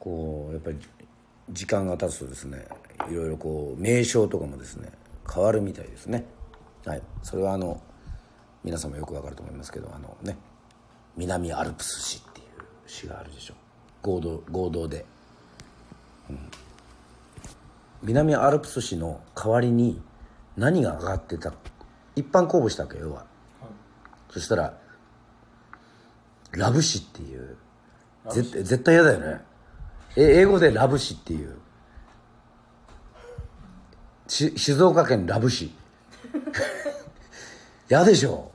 [0.00, 0.78] こうやっぱり
[1.50, 2.66] 時間が経つとですね
[3.08, 4.90] いろいろこう名称とかもですね
[5.32, 6.24] 変わるみたいですね。
[6.84, 7.02] はい。
[7.22, 7.80] それはあの
[8.64, 10.36] 皆さんもよくわかると思いますけどあのね。
[11.16, 12.46] 南アルプス市っていう
[12.86, 13.54] 市があるでしょ。
[14.02, 15.04] 合同合同で、
[16.28, 16.38] うん、
[18.02, 20.00] 南アルプス市の代わりに
[20.56, 21.52] 何が上がってた
[22.16, 23.24] 一般公募したわけよ要は、
[24.30, 24.74] そしたら
[26.52, 27.56] ラブ市っていう。
[28.30, 29.40] 絶対絶対嫌だよね。
[30.16, 31.56] え英語でラブ市っていう。
[34.28, 35.74] し静岡県ラブ市。
[37.88, 38.50] 嫌でしょ。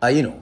[0.00, 0.41] あいいの？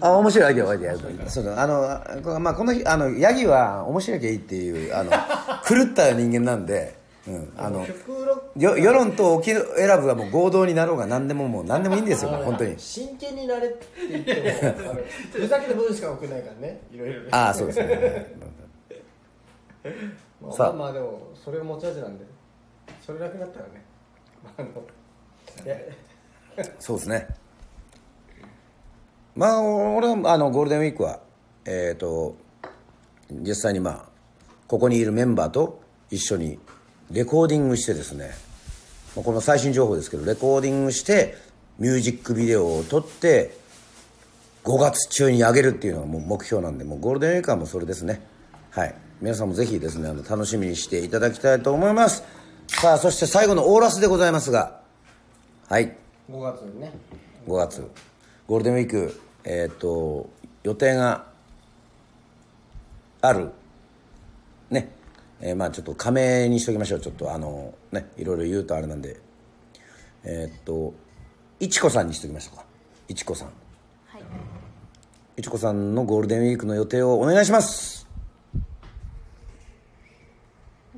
[0.00, 5.10] あ面白いアイデアアイデアそうだあのこまあこの日あのヤギは面白いきゃいいっていうあの
[5.66, 7.86] 狂った人間なんで、うん、あの
[8.56, 9.64] 世論と沖選
[10.00, 12.74] ぶはもう合同になろうが何でももう何でもいいんですよ本当に。
[12.78, 14.94] 真剣になれって言っても。
[15.32, 16.80] ふざけた部分しか送らないからね。
[16.92, 17.20] いろいろ。
[17.22, 18.36] ねああそうですね。
[20.40, 20.72] まあ、さあ。
[20.72, 22.24] まあまあでもそれが持ち味なんで。
[23.04, 23.84] それなくなったらね。
[24.56, 24.68] あの
[26.78, 27.28] そうですね
[29.36, 31.20] まあ俺はあのゴールデンウィークは
[31.64, 32.36] えっ、と
[33.30, 34.04] 実際にまあ
[34.66, 36.58] ここにいるメンバーと一緒に
[37.10, 38.30] レコーディングしてですね
[39.14, 41.36] まあこの最新情報ですけどレコーディングして
[41.78, 43.56] ミュージックビデオを撮って
[44.64, 48.20] 5月中に上げるっていうのがもう目標なんでもうゴールデンウィークはもうそれですね。
[48.70, 48.94] はい。
[49.20, 52.22] 皆さんもぜひですねあの楽しみにしていただきたいと思います。
[52.66, 54.80] さあそして最後のオーラスでございますが
[55.68, 55.96] はい。
[56.30, 56.92] 5月にね。
[57.46, 57.90] 5月
[58.48, 60.30] ゴールデンウィーク、えっ、と
[60.62, 61.26] 予定が
[63.20, 63.50] ある。
[64.70, 64.90] ね。
[65.40, 67.00] えーまあちょっと加盟にしときましょう。
[67.00, 69.20] ちょっとあのねいろいろ言うとあれなんで。
[70.24, 70.94] えっ、と
[71.60, 72.64] いちこさんにしときましょうか。
[73.06, 73.48] いちこさん。
[74.06, 74.22] はい。
[75.36, 78.08] いちこさんのゴールデンウィークの予定をお願いします。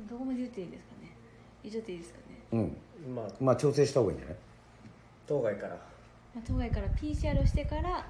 [0.09, 1.11] どこまで言っていいですかね。
[1.63, 2.19] 言っちゃっていいですか
[2.53, 2.73] ね。
[3.05, 3.13] うん。
[3.13, 4.37] まあまあ調整した方がいいんじゃない？
[5.27, 5.90] 当該から
[6.33, 8.05] まあ当該から PCR をしてから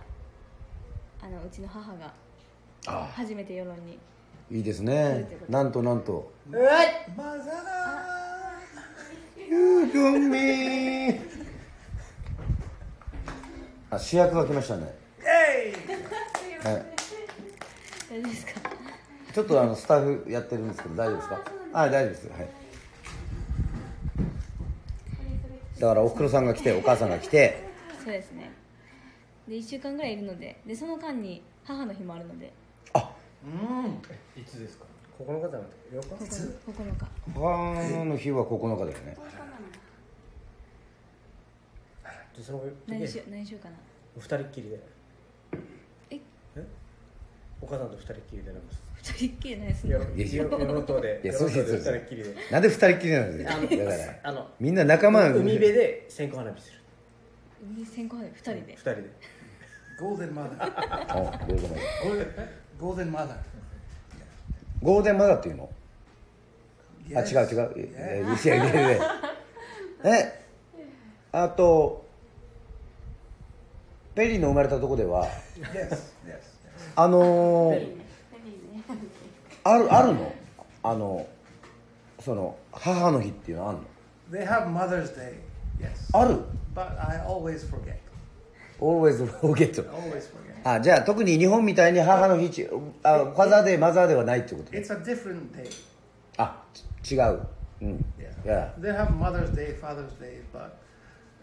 [1.23, 2.13] あのうちの母が
[2.87, 3.97] あ初めて世論に
[4.49, 5.27] いいですね。
[5.47, 6.29] なんとなんと。
[6.51, 6.87] うわい
[9.49, 11.19] You got me
[13.89, 14.83] あ主役が来ましたね。
[16.63, 16.75] はい。
[18.09, 18.51] 大丈夫ですか。
[19.33, 21.41] ちょっとあのスタッフやってるんですけど大丈夫ですか？
[21.73, 22.27] あ大丈夫です。
[22.29, 22.49] はい。
[25.79, 27.70] だからおふくろさんが来てお母さんが来て
[28.03, 28.51] そうですね。
[29.47, 32.51] で1週間ぐらいいるのででその間に母の日もあるので。
[32.93, 33.11] あ
[34.35, 34.85] いつですか
[35.19, 36.33] ？9日じゃなくて8日
[36.71, 37.07] ？9日。
[37.33, 39.17] 母の日は9日だよね。
[42.37, 43.75] でその時何週何週かな。
[44.17, 44.79] 二人っきりで。
[46.11, 46.19] え？
[47.61, 48.67] お母さんと二人っきりでなんか。
[48.95, 49.91] 二人っきりないですね。
[49.91, 49.99] よ
[50.49, 52.35] ろよろとでいやそうです二人っきりで。
[52.51, 56.80] なんで二人っきりなんですあのよだからあのみんな仲間海辺で線香花火する
[57.61, 59.09] 海線香花火二人で二人で
[59.99, 60.55] Golden mother.
[60.59, 61.75] あどういうこと
[62.09, 63.35] Golden, golden mother.
[64.81, 65.69] ゴールデンマザーっていうの？
[67.15, 69.01] あ.違う違うええ違う違う
[70.03, 70.45] え
[71.31, 72.05] あと
[74.15, 75.27] ペリーの生まれたとこでは
[75.73, 75.89] Yes,
[76.25, 76.39] yes.
[76.95, 77.95] あのー、
[79.63, 80.33] あるあるの？
[80.83, 81.27] あの
[82.19, 83.83] その母の日っていうのあるの
[84.31, 85.35] ？They have Mother's Day.
[85.80, 85.88] Yes.
[86.18, 86.40] ある
[86.74, 87.96] But I always forget.
[88.80, 90.32] always forget Always forget.
[90.64, 92.66] あじゃあ特に日本みたいに母の日ち
[93.02, 95.68] あファザーデーマザーデーはないってことね It's a different day.
[96.38, 96.62] あ
[97.02, 97.40] ち違う
[97.82, 98.44] うん Yeah.
[98.44, 100.76] いや They have Mother's Day, Father's Day, but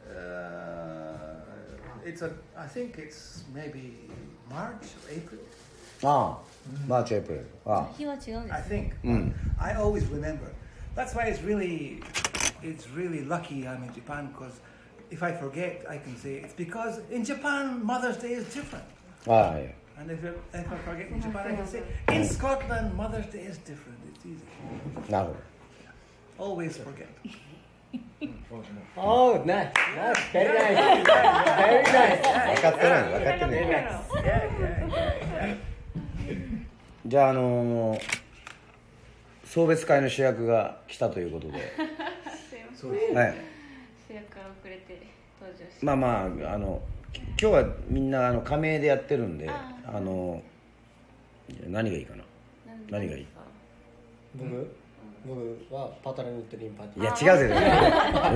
[0.10, 2.32] uh, it's a.
[2.58, 4.10] I think it's maybe
[4.50, 5.40] March or April.
[6.06, 6.40] ああ
[6.88, 9.34] マーチエイプリルあ日は違うんです I ね think.
[9.60, 10.40] I always remember.
[10.96, 12.02] That's why it's really,
[12.63, 14.61] it's really lucky I'm in Japan because
[15.11, 18.85] if I forget, I can say it's because in Japan Mother's Day is different.
[19.27, 23.41] ああはい And if, if I forget in Japan, I can say in Scotland Mother's Day
[23.41, 23.99] is different.
[24.15, 24.45] It's easy.
[25.11, 25.29] なる
[26.39, 27.09] ほど Always forget.
[28.97, 29.73] Oh, nice.
[29.97, 30.33] Nice.
[30.33, 31.05] Very nice.
[31.05, 32.23] Very nice.
[32.55, 33.89] 分かってない分かってない Yeah,
[34.59, 34.89] yeah,
[35.37, 35.57] yeah.
[37.07, 38.01] じゃああのー
[39.45, 41.73] 送別会の主役が来たということで、
[42.87, 43.35] はい、
[44.09, 45.03] 主役から遅れて
[45.41, 46.09] 登場しまあま
[46.49, 46.81] ああの
[47.13, 50.41] き今日はみんなあの仮名でやってるんであの
[51.67, 52.23] 何がいいかな？
[52.91, 53.27] 何がいい？
[54.37, 54.71] 僕
[55.27, 57.27] 僕はパタラニットリンパテいィ。
[57.29, 57.55] や違うぜ。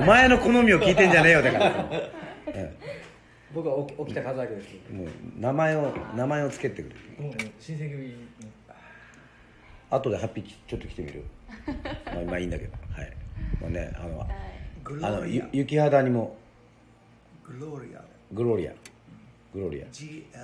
[0.01, 1.85] お前の好みを聞いてんじゃねえよだから
[3.53, 4.67] 僕は起き起きた数だけです。
[4.91, 5.07] もう
[5.39, 7.23] 名前を名前をつけてくれ。
[7.23, 8.13] もう親戚
[9.89, 11.23] 後でハッピーちょっと来てみる。
[12.05, 12.73] まあまあいいんだけど。
[12.91, 13.13] はい
[13.61, 14.27] もうねあの
[15.07, 16.35] あのゆ.雪肌にも.
[17.47, 18.01] グロリア
[19.53, 20.41] グロリア G L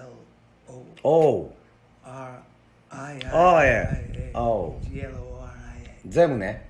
[0.67, 1.49] O おう
[2.03, 2.39] R
[2.91, 3.89] I I Oh, yeah.
[3.89, 4.31] I A.
[4.35, 4.75] Oh.
[4.83, 5.99] G L O R I A.
[6.07, 6.69] 全部ね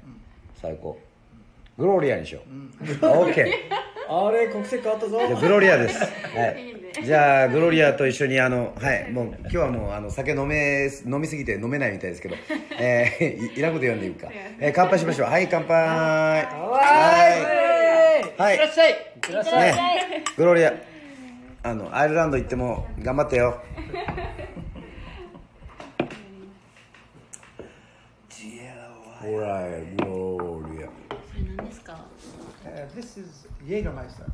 [0.62, 0.98] 最高
[1.78, 2.42] グロリアにしよ
[2.82, 3.46] う OK
[4.12, 5.20] あれ国籍変わったぞ。
[5.28, 6.00] じゃあグロリアです。
[6.36, 6.76] はい。
[7.04, 12.36] じゃあグロリアと一緒にあの はいもう今日はもうあの酒飲め飲みすぎて飲めないみたいですけど、
[12.80, 14.30] えー、いいらんこと言わんでいいか。
[14.60, 15.30] えー、乾杯しましょう。
[15.30, 15.78] はい乾杯。
[15.78, 16.46] は
[18.38, 18.42] い。
[18.42, 18.56] はい。
[18.56, 18.92] いらっしゃい。
[19.30, 19.74] いらっしゃい。
[19.74, 20.24] ね。
[20.38, 20.74] グロリア。
[21.62, 23.62] あのアイルランド行っても頑張ってよ。
[29.22, 30.88] ほらグロリア。
[31.28, 32.06] それ何ですか
[32.66, 34.26] ？Uh, this is Jägermeister.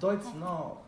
[0.00, 0.83] ドイツの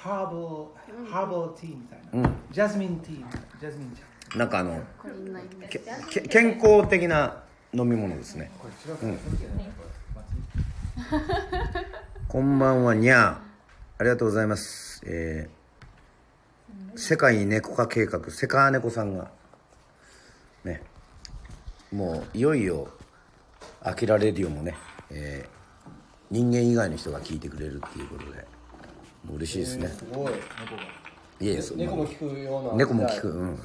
[0.00, 3.96] ハーボーハーボーティーみたいな、ジャスミンティーみたいなジャスミン
[4.30, 4.80] 茶なんかあの
[5.68, 8.50] けけ健康的な飲み物ですね。
[9.02, 9.18] うん。
[12.28, 13.36] こんばんはにゃー。
[13.98, 15.02] ありがとうございます。
[15.04, 19.30] えー、世界猫化計画セカネコさんが。
[20.64, 20.82] ね。
[21.90, 22.88] もういよいよ
[23.82, 24.76] アキラレディオもね、
[25.10, 25.58] えー
[26.30, 28.44] 人間以外の人が聞いてくれるっていうことで
[29.28, 29.88] もう嬉しいですね。
[29.88, 30.32] すごい。
[31.40, 32.72] いえいえ、そ猫も聞くような。
[32.74, 33.58] 猫も聞く、うん、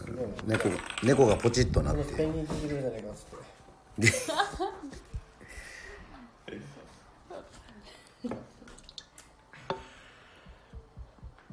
[0.46, 0.70] 猫
[1.04, 3.26] 猫がポチッとなっこのてペンギン聞いてくれるじゃないかっつっ
[4.20, 4.34] て。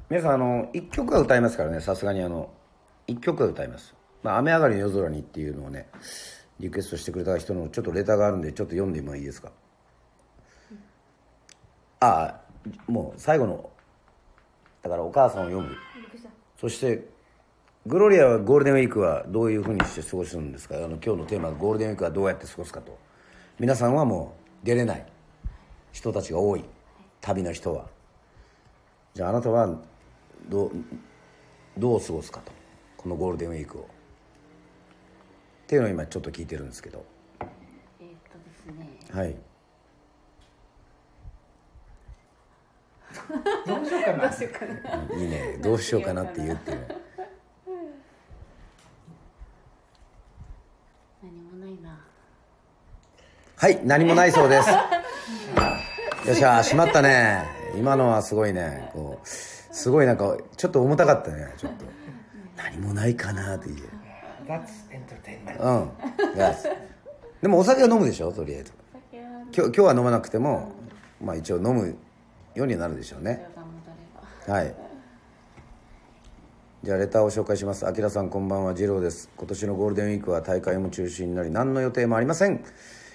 [0.09, 2.49] 皆さんあの1曲は歌いますからねさすがにあの
[3.07, 5.87] 1曲は歌います「まあ、雨上がりの夜空に」っていうのをね
[6.59, 9.51] リクエストしてくれた人のちょっとレターがあるんでちょっと読んでもいいですか？
[12.01, 12.41] ああ
[12.91, 13.69] もう最後の
[14.83, 15.69] だからお母さんを読む。
[15.69, 16.29] びっくりした。
[16.59, 17.07] そして
[17.85, 20.75] グロリアはゴールデンウィークはどういうふうにして過ごすんですか？
[20.75, 22.97] あの今日のテーマゴールデンウィークはどうやって過ごすかと。
[23.59, 25.05] 皆さんはもう出れない。
[25.91, 26.63] 人たちが多い。
[27.21, 27.85] 旅の人は。
[29.13, 29.79] じゃああなたは
[30.47, 30.71] どう
[31.77, 32.51] どう過ごすかと。
[32.97, 33.81] このゴールデンウィークを。
[33.81, 33.85] っ
[35.67, 37.03] ていうのを今ちょっと聞いてるんですけど。
[37.39, 38.99] えーっとですね。
[39.11, 39.35] はい
[43.67, 44.23] どうしようかな。
[44.23, 44.73] どうしようかな
[45.15, 46.85] いいねどうしようかなって言うっていうの
[51.23, 51.99] 何もないな。
[53.57, 54.69] はい何もないそうです。
[54.69, 54.77] よ
[56.33, 57.43] っしゃしまったね。
[57.75, 58.89] 今のはすごいね。
[58.93, 61.85] こうすごいなんかちょっと重たかったねちょっと。
[62.57, 63.89] 何もないかなって言う。
[64.47, 64.89] That's.
[65.59, 65.91] うん。
[67.41, 68.31] でもお酒は飲むでしょ？
[68.31, 68.73] とりあえず。
[69.13, 70.71] 今日今日は飲まなくても
[71.21, 71.97] まあ一応飲む
[72.55, 73.47] ようになるでしょうね。
[74.47, 74.75] はい。
[76.83, 77.85] じゃあレターを紹介します。
[77.85, 78.73] あきらさんこんばんは。
[78.73, 79.29] 次郎です。
[79.37, 82.63] 今年のゴールデンウィークは大会も中止になり何の予定もありません。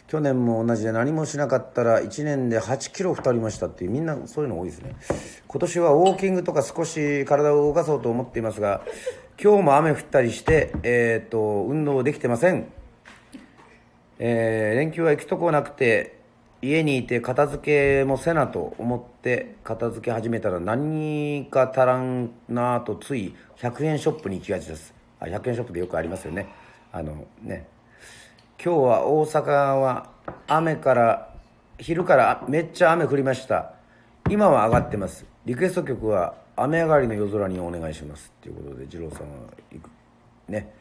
[0.06, 4.94] 去年も同じで何もしなかったら1年で8キロ太りましたっていうみんなそういうの多いですね。
[5.48, 8.82] 今年はウォーキングとか少し体を動かそうと思っていますが
[9.42, 12.68] 今日も雨降ったりしてえっ、と運動できてません。
[14.20, 16.15] えー連休は行くとこなくて
[16.66, 24.92] 家にいて片付けもせなと思って片付け始めたら何か足らんなとつい100円ショップに行きがちです。
[25.20, 26.48] あ100円ショップでよくありますよね。
[26.92, 27.68] あのね。
[28.62, 30.10] 今日は大阪は
[30.46, 31.34] 雨から
[31.78, 33.72] 昼からめっちゃ雨降りました。
[34.28, 35.24] 今は上がってます。
[35.44, 39.26] リクエスト曲は「雨上がりの夜空にお願いします」っていうことで二郎さんは
[39.72, 39.90] いく。
[40.48, 40.74] ね。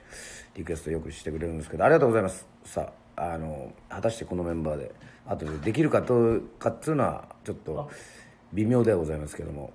[0.56, 2.48] リクエストよくしてくれるんですけどありがとうございます。
[2.64, 4.92] さああの果たしてこのメンバーで
[5.28, 7.90] 後でできるかとかっつうのはちょっと
[8.54, 9.72] 微妙ではございますけども。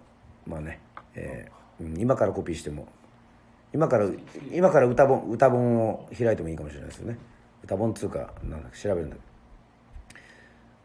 [0.46, 0.80] まあね、
[1.14, 2.88] えーうん今からコピーしても。
[3.72, 4.06] 今から
[4.52, 7.18] 今から歌本歌本を開いてもいいかもしれないですよね。
[7.64, 9.16] 歌本っつうかなんだか調べるんだ。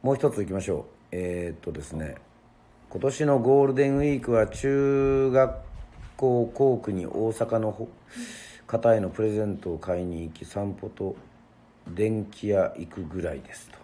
[0.01, 0.83] もう一ついきましょう。
[1.11, 2.15] えーっとですね。
[2.89, 5.55] 今年のゴールデンウィークは中学
[6.15, 7.89] 校校区に大阪のほ
[8.67, 11.15] 方へのプレゼントを買いに行き散歩と
[11.87, 13.77] 電気屋行くぐらいですと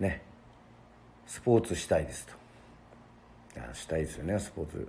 [0.00, 0.22] ね
[1.26, 2.38] スポーツしたいですと。
[3.74, 4.38] したいですよね。
[4.38, 4.88] スポーツ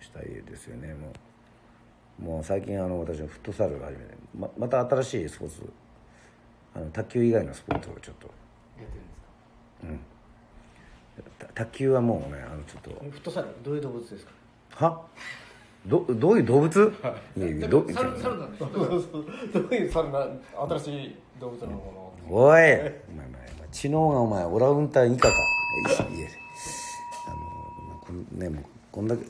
[0.00, 0.94] したいですよね。
[0.94, 1.12] も
[2.18, 5.72] うもう最近あの私はフットサルを始めてままた新しいスポーツ
[6.74, 8.26] あの卓球以外のスポーツをちょっと。
[8.78, 11.46] やってるんですか？
[11.46, 12.90] た卓球はもうねあのちょっと。
[12.90, 14.32] フットサルどういう動物ですか？
[14.86, 15.02] は？
[15.86, 16.92] どどういう動物？
[17.36, 17.40] い。
[17.40, 18.80] やいやど猿猿なんでしょど
[19.70, 20.26] ういう猿な
[20.68, 22.68] 新しい動物のものおいお前
[23.72, 25.34] 知能がお前オラウンタン以下か。
[25.86, 26.28] いやいや
[27.26, 29.24] あのまあこんねもうこんだけ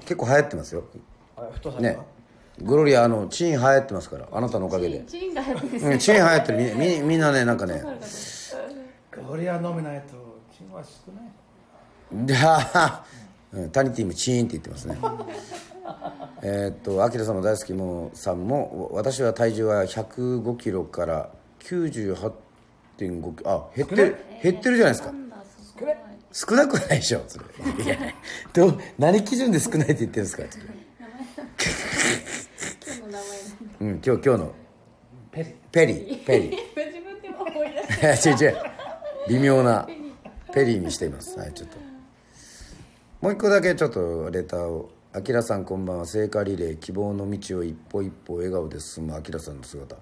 [0.00, 0.84] 結構流行ってますよ。
[1.80, 1.98] ね。
[2.60, 5.00] グロリアあのチーン流行ってますからあなたのおかげで。
[5.06, 6.76] チーンが入ってるうんチーン流行ってる。
[6.76, 7.82] みみみんなねなんかね。
[9.12, 10.02] Gloria nominated.
[10.56, 11.20] チームは少な
[12.22, 12.26] い。
[12.26, 13.04] ではは
[13.52, 14.98] うんタニティもチーンって言ってますね。
[16.42, 21.30] えーっとアキラさんも大好きもさんも私は体重は105キロから
[21.60, 25.12] 98.5キロあ減ってる減ってるじゃないですか。
[26.32, 27.84] 少なくはないでしょそれ。
[27.84, 27.96] いや
[28.52, 30.42] どう何基準で少ないって言ってるんですか
[33.80, 34.54] うん今日今日の。
[35.32, 35.54] ペリ。
[35.72, 35.94] ペリ。
[35.94, 36.48] ーペリ。
[36.48, 37.68] ー自分でも思い
[38.00, 38.56] 出し 違う違う。
[39.28, 39.88] 微妙な。
[40.52, 41.38] ペリーにしています。
[41.38, 41.76] はいちょっと。
[43.20, 46.06] もう一個だけちょっとレターを「あきらさんこんばんは。
[46.06, 49.96] 聖火リレー希望の道を一歩一歩笑顔で進むあきらさんの姿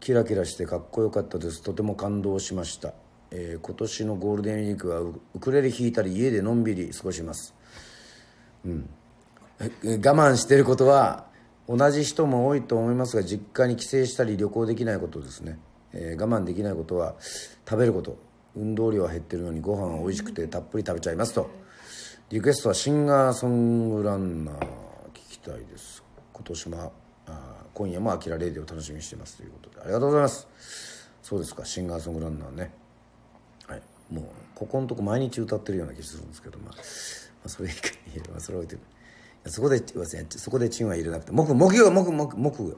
[0.00, 1.62] キラキラしてかっこよかったです。
[1.62, 2.94] とても感動しました、
[3.30, 7.54] えー今年のゴールデンウィークはウクレレ弾いたり家でのんびり過ごします。
[8.64, 11.26] え我慢してることは
[11.68, 15.58] 同じ人も多いと思いますが実家に帰省したり旅行できないことですね、
[15.92, 17.16] えー我慢できないことは
[17.68, 18.16] 食べること。
[18.56, 21.50] 運動量は減ってるのにご飯は美味しくてたっぷり食べちゃいますと。
[22.30, 24.56] リクエストはシンガーソングランナー
[25.14, 26.02] 聞きたいです。
[26.32, 26.92] 今年も
[27.78, 30.48] 今夜も「アキラレディ」を楽しみにしてますということでありがとうございます。
[31.22, 32.72] そうですかシンガーソングランナーね。
[33.68, 33.82] はい。
[34.10, 34.24] もう
[34.56, 36.80] ここのとこ毎日歌ってるような気がするんですけどまあ、ま
[37.46, 38.82] あ、それ以外にまあそれは置いて
[39.48, 39.80] そこで
[40.30, 42.76] そこでチンは入れなくて木木魚木木木魚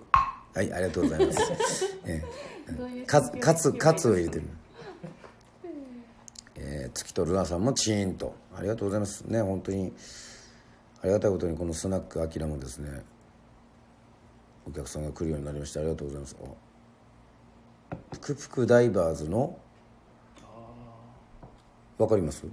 [0.53, 1.39] はいありがとうございます、
[2.05, 2.23] え
[2.69, 4.43] え、カツカツカツを入れてる。
[6.57, 8.35] えー月とルナさんもチーンと。
[8.53, 9.23] あありがとうございます。
[9.23, 9.95] ね本当に。
[11.03, 13.03] ありがたいことにこのスナックアキラもですね
[14.67, 16.37] お客さんが来るようになりましてありがとうございます。
[17.91, 19.59] あぷくぷくダイバーズの
[21.99, 22.45] わかります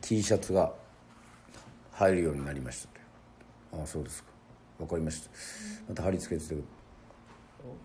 [0.00, 0.72] ？T シャツが
[1.92, 2.88] 入るようになりました
[3.76, 4.30] とああそうですか。
[4.80, 5.30] わかりました。
[5.88, 6.54] また貼り付けてて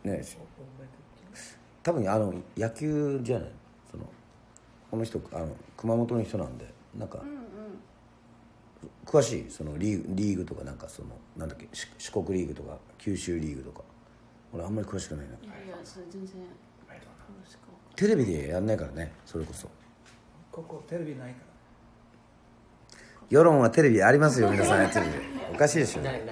[0.04, 0.24] ね
[1.84, 3.50] 多分あの野球じゃない？
[3.92, 4.04] その
[4.90, 6.66] この人あの熊本の人なんで
[6.98, 7.20] なんか、
[9.06, 13.82] 詳しいそのリーグリーグとかなんかそのなんだっけ四四国リーグとか九州リーグとか。
[14.54, 15.32] 俺あんまり詳しくないな。
[15.32, 16.36] いやいやそれ全然。
[16.88, 17.60] 楽しく
[17.96, 19.68] テレビでやんないからねそれこそ。
[20.52, 22.96] ここテレビないから。
[23.30, 24.92] 世論はテレビありますよ皆さん。
[24.92, 25.12] テレビ
[25.52, 26.02] おかしいでしょ。
[26.04, 26.24] ない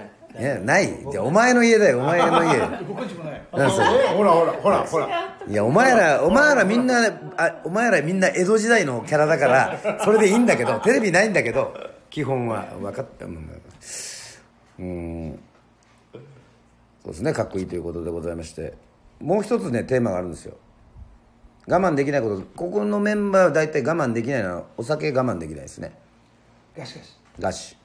[0.63, 0.85] ない。
[0.85, 1.99] いじゃあお前の家だよ。
[1.99, 2.59] お前の家。
[2.87, 5.37] 僕んちもないなんそれほらほらほらほら。
[5.47, 7.07] いやお前らお前らみんな
[7.37, 11.73] あお前らみんな江戸時代のキャラだからそれでいいんだけどテレビないんだけど
[12.11, 13.49] 基本は分かったうん
[14.79, 15.39] うん。
[17.03, 17.33] そうですね。
[17.33, 18.73] かっこいいということでございまして。
[19.19, 20.55] もう一つねテーマがあるんですよ。
[21.67, 22.41] 我慢できないこと。
[22.55, 25.97] ここのメンバーは大体我慢できないのはお酒我慢できないですね。
[26.77, 27.15] ガシガシ。
[27.39, 27.77] 餓死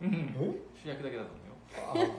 [0.00, 1.30] 主役だけだと
[1.92, 2.14] 思うよ。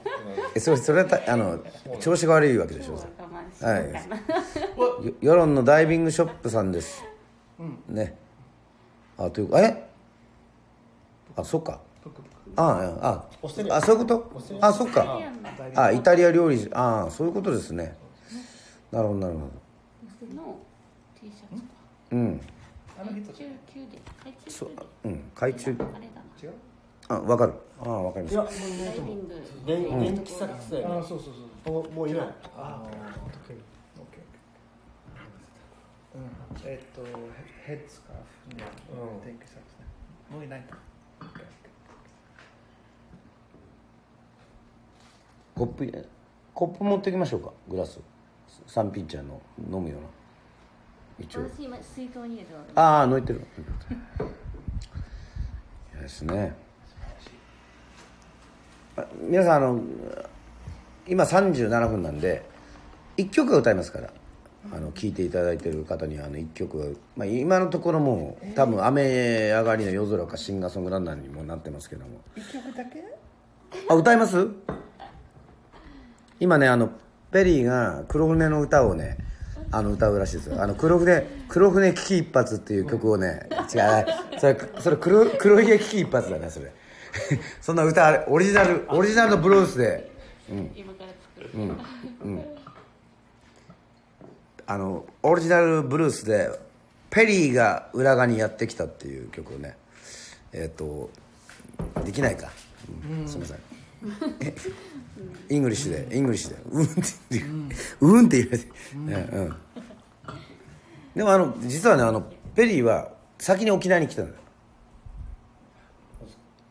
[0.56, 1.60] えそれそれはたあの
[2.00, 5.14] 調子が悪いわけでしょ我慢しはい。
[5.22, 7.04] 世論のダイビングショップさんです、
[7.88, 8.18] ね。
[9.18, 9.89] あというえ？
[11.40, 11.80] あそっか。
[12.56, 12.64] あ
[13.02, 13.08] あ。
[13.08, 14.32] ああそういうこと？
[14.62, 15.20] あそっか。
[15.76, 16.70] あイタリア料理。
[16.74, 17.96] ああそういうことですね。
[18.92, 19.46] なるほどなるほど。
[22.12, 22.42] うん。
[23.00, 24.02] そ級で。
[25.06, 25.32] うん。
[25.36, 25.72] 海中。
[25.72, 25.94] あれだな。
[26.42, 26.54] 違う？
[27.08, 27.54] あわかる。
[27.82, 29.34] あわかりまいやしたダイビング。
[29.66, 31.34] 電電気作戦あそうそう
[31.66, 31.74] そう。
[31.74, 32.22] もうもういない。
[32.24, 32.28] あ
[32.58, 32.84] あ
[33.48, 33.58] OK OK
[36.16, 36.22] うん。
[36.66, 37.02] えっと
[37.66, 38.16] ヘッドスカー
[38.50, 39.22] フねうん。
[39.22, 39.86] 天気サックスね。
[40.32, 40.78] もういないか
[45.60, 46.08] コップ
[46.54, 47.52] コップ持ってきましょうか？
[47.68, 48.00] グラス。
[48.66, 50.08] 三ピンチャーの飲むような。
[51.20, 51.42] 一応。
[51.42, 52.72] 私今水筒に入れてます。
[52.76, 53.42] ああ抜いてる。
[55.92, 56.56] いやですね。
[58.96, 59.82] あ皆さんあの
[61.06, 62.46] 今37分なんで
[63.18, 64.14] 1曲は歌いますから。
[64.72, 66.86] あの聴いていただいてる方にはあの1曲は、
[67.18, 72.22] まあ、今のところもう多分雨上がりの夜空かシンガーソングランナーにもなってますけども。
[72.36, 73.04] 一曲だけ？
[73.90, 74.48] あ歌います？
[76.40, 76.90] 今ねあの
[77.32, 79.18] ペリーが黒船の歌をね
[79.72, 80.62] あの歌うらしいですよ。
[80.62, 86.72] あの黒船黒船危機一髪っていう曲をね違うそれそれ黒黒ひげ危機一髪だねそれ。
[87.62, 90.10] そんな歌あれオリジナルオリジナルのブルースで。
[90.76, 91.74] 今から作る、
[94.66, 96.50] あのオリジナルブルースで
[97.12, 99.78] ペリーが裏側にやってきたっていう曲をね
[100.52, 101.12] えっ、と
[102.04, 102.50] できないか、
[103.10, 103.28] うん。
[103.28, 103.58] すみません。
[103.58, 103.69] え
[105.50, 106.58] English で English で。
[106.70, 107.40] うんって言っ
[107.70, 108.26] てうん。
[108.28, 109.56] って言われて、ねうん。
[111.16, 114.38] でもあの実はねあのペリーは先に沖縄に来たんだよ。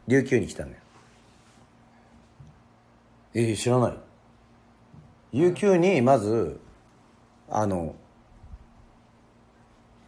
[0.06, 0.82] 琉球に来たんだよ。
[3.34, 3.94] えー、知らない？
[5.34, 6.60] 琉球にまず
[7.50, 7.94] あの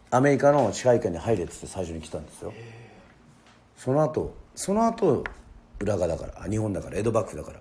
[0.09, 2.51] アメリカの支配下に入れっつって最初に来たんですよ。
[3.77, 5.23] その後その後
[5.81, 7.59] 浦賀だから日本だから江戸幕府だから。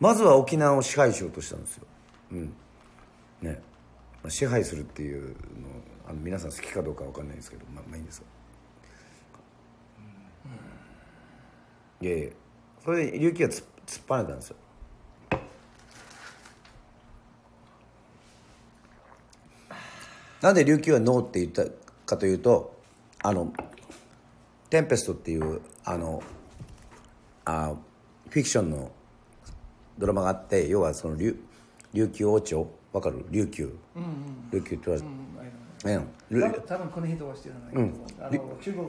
[0.00, 1.86] まずは沖縄を支配しようとしたんですよ。
[2.32, 2.52] うん。
[3.42, 3.60] ね。
[4.22, 5.34] まあ支配するっていうの
[6.08, 8.24] あの皆さん好きかどうかわかんないですけどまあまあいいんですよ。
[12.00, 12.30] いやいや。
[12.82, 14.56] それで琉球は突っぱねたんですよ。
[20.40, 21.66] なんで琉球はノーって言った
[22.06, 22.74] かというと
[23.22, 23.52] あの
[24.70, 26.22] 「テンペスト」っていうあの
[27.70, 27.74] あ
[28.28, 28.90] フィクションの
[29.98, 31.36] ドラマがあって要はその琉
[31.92, 33.24] 琉球王朝わかる？
[33.30, 33.76] 琉球、
[34.52, 36.52] 琉球って言われうんうん。
[36.52, 38.86] ル多分この人は知らないけど、あの中国。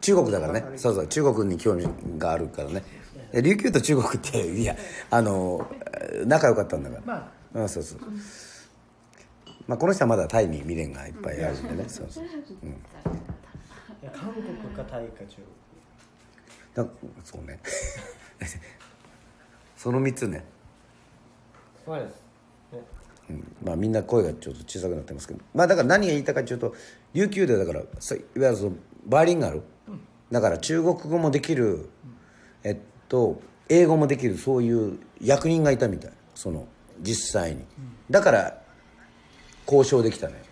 [0.00, 0.64] 中国だからね。
[0.76, 1.06] そうそう。
[1.06, 1.86] 中国に興味
[2.18, 2.82] があるからね。
[3.32, 4.76] で琉球と中国っていや
[5.10, 5.66] あの
[6.26, 7.02] 仲良かったんだから。
[7.04, 7.98] まうんそうそう。
[9.66, 11.84] まあこの人はまだタイに未練がいっぱいあるんでね。
[11.88, 12.24] そうそう。
[12.24, 12.28] い
[14.02, 14.44] や韓国
[14.74, 15.42] かタイか中
[16.74, 16.86] だ
[17.24, 17.60] そうね。
[19.76, 20.44] その3つね、
[21.84, 22.22] 国そうです。
[22.72, 22.80] ね。
[23.30, 25.40] うん、まあみんな声がちょっと小さくなってますけど。
[25.54, 26.74] まあだから何が言いたいかというと
[27.12, 27.88] 琉球でだからいわ
[28.34, 28.72] ゆるその
[29.06, 29.62] バイリンガル、
[30.30, 31.88] だから中国語もできる、
[32.62, 36.12] えっと英語もできるそういう役人がいたみたい。
[36.34, 36.66] その
[37.00, 37.64] 実際に、
[38.10, 38.62] だから
[39.66, 40.42] 交渉できたね、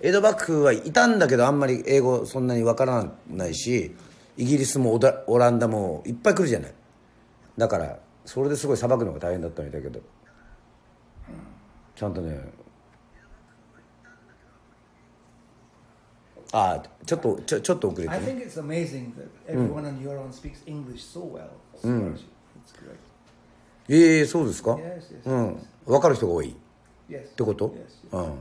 [0.00, 3.94] 江戸幕府はいたんだけどあんまり英語そんなにわからないし
[4.38, 6.74] イギリスもオ,ランダもいっぱい来るじゃない。
[7.56, 10.00] だからそれですごいさばくのが大変だったんだけど、
[11.96, 12.40] ちゃんとね
[16.52, 18.24] あちょっとちょ,ちょっと遅れて、ね、I
[23.88, 24.78] ええ、そうですか？
[25.24, 25.66] うん。
[25.84, 26.50] 分かる人が多い？
[26.50, 26.54] っ
[27.34, 27.74] てこと？
[28.12, 28.38] うん。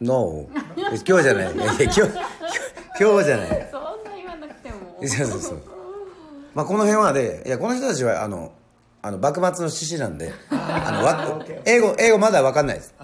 [0.00, 1.52] No 今日じゃない。
[1.54, 2.00] 今日
[2.98, 3.68] 今日じゃない。
[3.70, 4.76] そんな言わなくても。
[5.06, 5.62] そうそうそう。
[6.54, 8.52] まあこの辺はでいやこの人たちはあの
[9.02, 12.94] あの幕末の志士なんであのわ英語英語まだ分かんないです.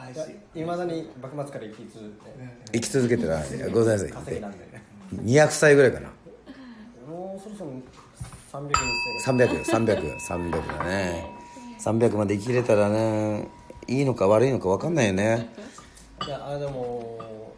[0.55, 0.63] い。
[0.63, 2.73] まだに幕末から生き続けて。
[2.73, 3.71] 生き続けてない。
[3.73, 4.11] ごめんなさい。
[4.11, 4.59] 稼ぎなんで。
[5.23, 6.09] 200歳ぐらいかな。
[7.09, 7.71] もうそろそろ
[8.53, 11.27] 300日300 300 300だね。
[11.79, 13.49] 300まで生きれたらね
[13.87, 15.51] いいのか悪いのか分かんないよね
[16.25, 17.53] いやあれでも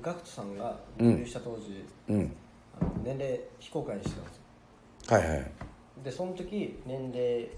[0.00, 2.32] ガクトさんがデビューした当時、うん。
[2.80, 5.16] あの年齢非公開にしてたんですよ。
[5.18, 5.50] はいはい
[6.04, 7.48] でその時年齢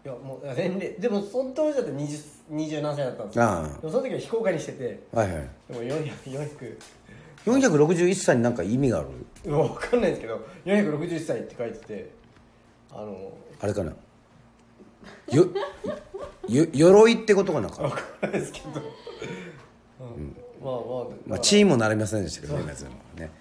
[0.03, 3.43] いやもういや年齢でもその当時だって 20, 20何歳だったんですよ。
[3.45, 3.67] ああ。
[3.67, 5.49] でもその時は非公開にしててはいはい。
[5.69, 6.77] でも400 400
[7.45, 9.03] 461歳になんか意味があ
[9.45, 9.55] る？
[9.57, 12.11] わかんないんですけど461歳って書いてて
[12.91, 13.31] あの
[13.61, 13.93] あれかな？
[15.31, 15.47] よ
[16.47, 18.67] よ鎧ってことかなかわかんないですけど、
[19.99, 20.35] うん。
[20.61, 23.31] まあまあまあチームもなりませんでしたけどね別にね。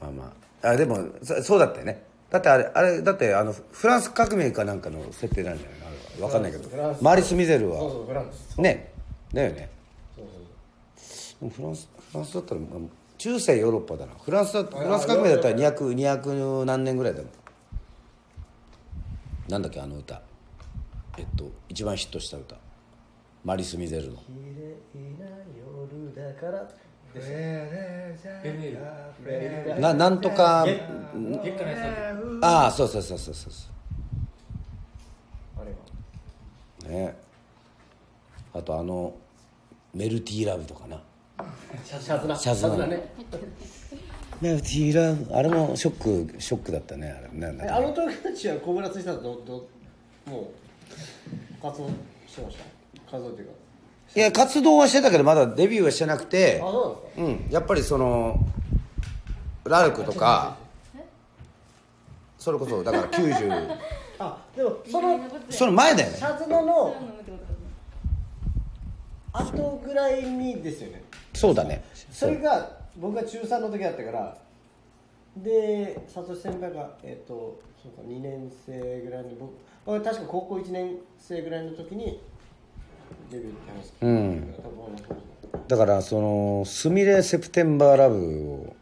[0.00, 0.32] まあま
[0.62, 0.68] あ。
[0.68, 2.04] あでもそそうだったよね。
[2.30, 6.28] だってあれあれだってあのフランス革命かなんかの設定なんじゃないのあれは。
[6.28, 6.68] 分かんないけど。
[6.68, 7.78] フランスマリス・ミゼルは。
[7.80, 8.60] そうそうフランス。
[8.60, 8.92] ね。
[9.32, 9.70] だよね。
[10.16, 10.26] そう
[11.06, 12.80] そうでもフランスフランスだったら、まあ
[13.18, 14.12] 中世ヨーロッパだな。
[14.14, 17.30] フランスだフランス革命だったら200 200何年ぐらいだもん。
[19.48, 20.20] なんだっけあの歌
[21.18, 22.56] えっと一番ヒットした歌。
[23.44, 24.22] マリス・ミゼルの綺
[24.56, 24.76] 麗
[25.18, 25.26] な
[25.58, 26.68] 夜だから
[29.78, 30.64] ななんとか
[32.40, 33.52] ああそうそうそうそうそう。
[33.52, 33.68] そ
[35.60, 35.76] あれは？
[36.86, 37.16] うね。
[38.54, 39.14] あとあの
[39.92, 41.02] メルティーラブとかな。
[41.84, 42.36] シャシャズナ。
[42.36, 43.12] シャズナね。
[44.40, 45.34] メルティーラブ。
[45.34, 47.10] あれもショックショックだったね。
[47.10, 47.74] あれなんだっけ。
[47.74, 49.68] えあの時たちは小村ついたらどど
[50.26, 50.46] もう？
[51.60, 51.88] 活動
[52.26, 53.10] してました？
[53.12, 53.54] 活動っていうか。
[54.14, 57.48] いや活動はしてたけどまだデビューはしてなくてあそうなんですか？
[57.48, 58.38] うんやっぱりその
[59.64, 60.56] ラルクとか
[62.38, 63.76] それこそだから90
[64.18, 65.20] あでもその
[65.50, 66.16] その前だよね。
[66.16, 66.94] シャズナの
[69.32, 71.02] 後ぐらいにですよね。
[71.34, 71.82] そうだね。
[72.10, 74.36] それが僕が中3の時だったから
[75.38, 79.52] で佐藤先輩がえっ、とそうか2年生ぐらいの僕
[79.84, 82.20] 僕確か高校1年生ぐらいの時に
[83.30, 85.58] デビューって話聞いた。
[85.58, 85.66] ん。
[85.68, 88.16] だからその「スミレセプテンバーラブ」
[88.70, 88.76] を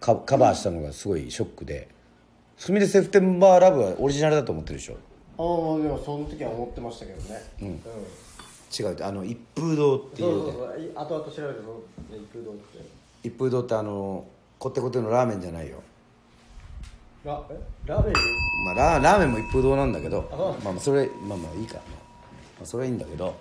[0.00, 1.88] カカバーしたのがすごいショックで
[2.56, 4.94] 「スミレセプテンバーラブ」はオリジナルだと思ってるでしょ？
[5.38, 5.42] あ
[5.76, 7.42] あでもその時は思ってましたけどね。
[7.62, 10.80] うん、違うあの一風堂っていそううそうそう。
[10.80, 11.52] い後々調べてその
[12.12, 12.78] 一風堂って。
[13.22, 14.24] 一風堂ってあの
[14.58, 15.82] こってこてのラーメンじゃないよ
[17.28, 18.14] ラえラーメン？
[18.64, 20.64] まあラーラーメンも一風堂なんだけどあ。
[20.64, 21.80] まあまあそれまあまあいいか、ま
[22.62, 23.36] あ、それはいいんだけど。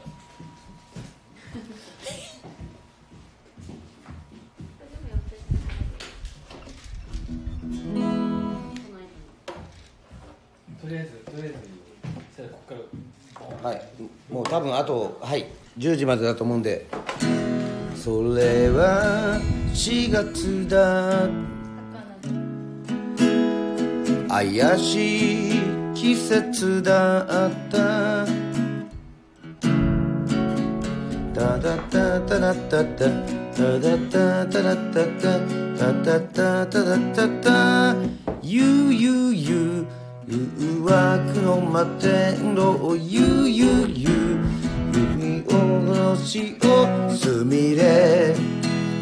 [10.81, 11.47] とりあえずとりあえ
[12.43, 13.69] ずここから。
[13.69, 13.81] はい。
[14.29, 15.47] もう多分あとはい。
[15.77, 16.87] 10時までだと思うんで。
[17.95, 19.39] それは
[19.73, 21.29] 4月だ
[24.37, 25.61] 怪しい
[25.95, 28.23] 季節だった。
[31.33, 33.09] タダタタラタタ。
[33.55, 35.39] タダタタラタタ。
[35.75, 37.95] タタタタダタタ。
[38.43, 40.29] ゆうゆうゆう。
[40.29, 44.37] 誘惑の摩天楼ゆうゆうゆう。
[44.93, 45.51] 海お
[46.11, 47.09] ろしを。
[47.09, 48.35] すみれ。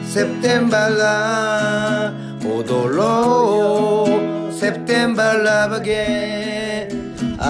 [0.05, 4.34] セプテンバーラ踊ろう。
[4.57, 6.97] セプテンバーラバゲ明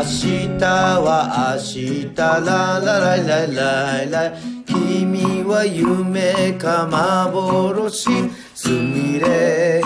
[0.02, 2.16] 日は明日。
[2.16, 4.34] ララライライライラ。
[4.66, 8.08] 君は夢か幻
[8.56, 9.84] すみれ。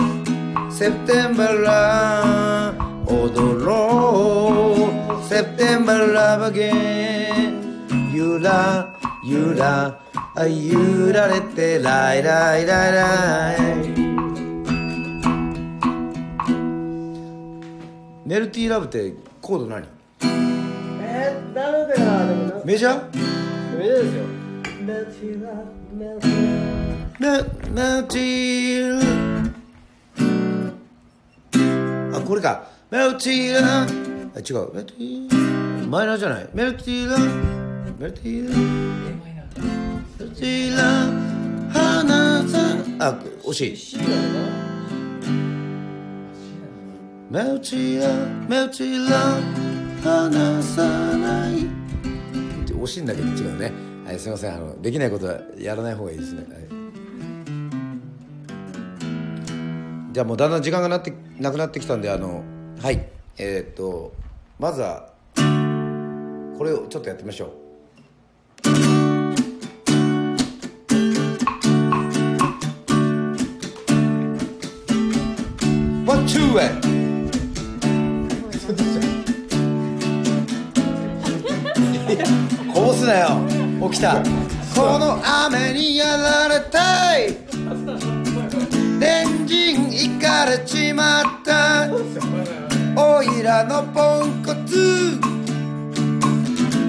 [0.70, 2.74] セプテンバーラ
[3.06, 4.88] 踊ろ
[5.20, 5.28] う。
[5.28, 6.72] セプテンバーラバゲ
[8.14, 10.00] ゆらゆら。
[10.34, 11.78] あ揺られて。
[11.80, 13.52] ライライライラ
[14.16, 14.19] イ。
[18.30, 19.12] メルティーラブって
[19.42, 19.82] コード何？
[22.64, 23.16] メジャー？
[23.76, 24.22] メジャーですよ。
[24.86, 25.66] Melty love,
[25.98, 26.30] melty
[27.18, 27.26] love メ
[27.72, 29.50] メルティー
[32.16, 32.68] あこれか。
[32.92, 33.86] メルティーラあ
[34.38, 34.72] 違う。
[34.74, 36.48] メルティーマイナーじゃない。
[36.54, 37.18] メルティーラ
[37.98, 38.64] メルティーラメ
[40.20, 40.82] ルティーラ
[41.72, 42.78] 花さん。
[43.02, 43.98] あ惜しい
[47.30, 48.08] C なのかメルティーラ
[48.48, 49.16] メルティーラ
[50.02, 50.82] 離さ
[51.16, 51.60] ない。
[51.60, 51.64] っ
[52.66, 53.72] て惜しいんだけど違うね。
[54.04, 54.54] はいすいません。
[54.54, 56.66] あのできないことはやらない方がいいですね、はい。
[60.12, 62.42] じゃあもうだんだん時間がなってなくなってきたんであの
[62.82, 63.06] はい。
[63.38, 64.12] えーっと
[64.58, 67.50] まずはこれをちょっとやってみましょう。
[76.06, 76.99] ワンチューへ
[82.72, 83.40] こぼすなよ。
[83.90, 84.22] 起きた。
[84.76, 87.36] この雨にやられたい。
[89.02, 91.88] エンジンいかれちまった。
[92.96, 95.18] おいらのポンコツ。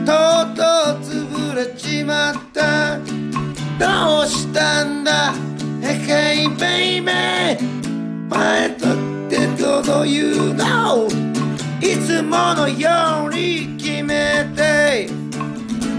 [0.05, 0.65] とうとう
[1.01, 2.99] 潰れちまった。
[3.79, 5.33] どうしたんだ。
[5.81, 8.95] へへいベイベー前とっ
[9.29, 11.30] てどういうの。
[11.81, 15.09] いつものように決めて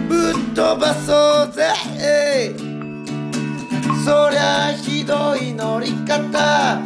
[0.08, 2.54] ぶっ飛ばそうぜ。
[4.04, 6.80] そりゃひどい乗り方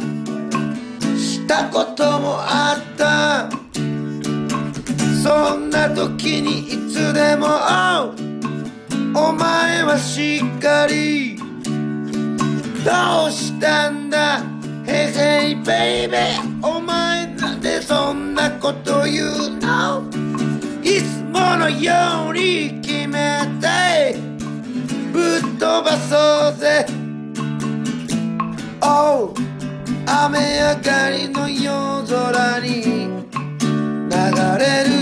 [1.15, 3.49] したこともあった。
[5.21, 7.47] そんな時にいつでも
[9.13, 11.37] お前はしっかり
[12.83, 14.41] どうしたんだ。
[14.87, 15.55] へへい
[18.67, 20.03] こと言うの
[20.83, 24.17] いつものように決めて
[25.13, 26.85] ぶっ飛ばそうぜ。
[28.81, 29.33] Oh
[30.05, 33.07] 雨上がりの夜空に
[33.63, 34.19] 流
[34.59, 34.96] れる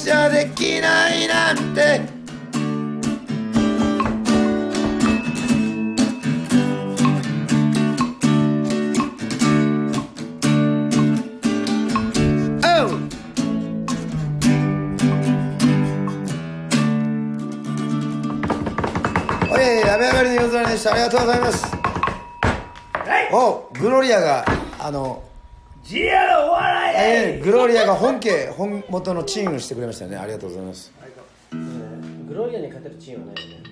[0.00, 2.00] 発射できないなんて。
[12.64, 12.88] おう
[19.52, 20.92] おい雨上がりの夜空でした。
[20.92, 21.66] ありがとうございます。
[23.32, 24.46] おグロリアが
[24.78, 25.22] あの
[25.90, 26.96] ジアのお笑い！
[27.36, 30.16] えーグロリアが本家本元のチームしてくれましたね。
[30.16, 30.92] ありがとうございます。
[32.28, 33.64] グロリアに勝てるチームはないよね。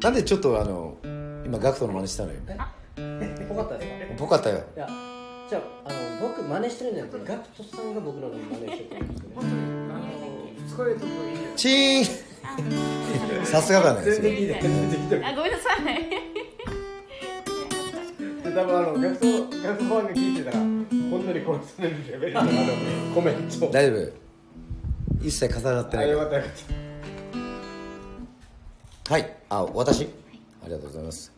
[0.02, 0.94] なんでちょっとあの
[1.44, 2.36] 今ガクトの真似したのよ。
[3.46, 4.14] ぽかったですか？
[4.16, 4.56] ぽかったよ。
[4.56, 4.88] いや
[5.50, 9.48] じゃああの僕真似してるんじゃなくてガクトさんが僕の真似してるんですよね。
[10.74, 12.28] 疲れる時はいいよチーン。
[13.44, 15.84] さすがだね全然聞いいてあごめんなさい。
[16.10, 16.47] で
[18.58, 19.26] 多分あのガクト
[19.62, 20.88] ガクトファンが聞いてたらほん。
[21.26, 22.50] のり殺されるレベルのあの
[23.14, 24.12] コメント大丈夫。
[25.24, 26.52] 一切重なってないあよかったよかっ
[29.12, 29.36] はい。
[29.48, 31.32] あ私、ありがとうございます。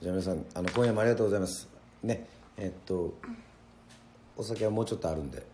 [0.00, 1.68] じゃあ皆さんあの今夜もありがとうございます。
[2.02, 2.26] ね。
[2.56, 3.12] えっと
[4.38, 5.44] お酒はもうちょっとあるんで。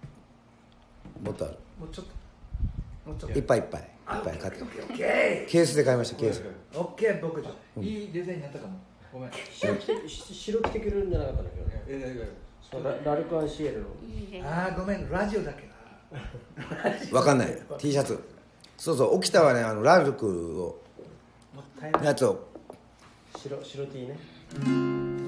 [1.24, 1.56] もっとある。
[1.80, 3.10] もうちょっと。
[3.10, 3.36] もうちょっと。
[3.36, 3.80] いっぱいいっぱい。
[3.80, 3.88] いっ
[4.24, 4.62] ぱい買って。
[4.62, 5.66] オッケケー。
[5.66, 6.40] スで買いましたケース。
[6.72, 6.78] ー。
[6.78, 7.50] オッケー僕じゃ
[7.80, 8.78] いいデザインになったかも
[9.12, 9.30] ごめん。
[9.30, 11.82] た白着てくるんじゃなかったんだけどね。
[11.88, 12.42] ええ
[13.04, 13.86] ララルクアンシエルの。
[14.48, 15.68] ああごめんラジオだけ
[17.10, 17.62] ど わかんない。
[17.78, 18.18] T シャツ。
[18.78, 20.80] そうそう沖田はねあのラルクを
[22.02, 22.48] やつを。
[23.36, 24.18] 白白 T ね。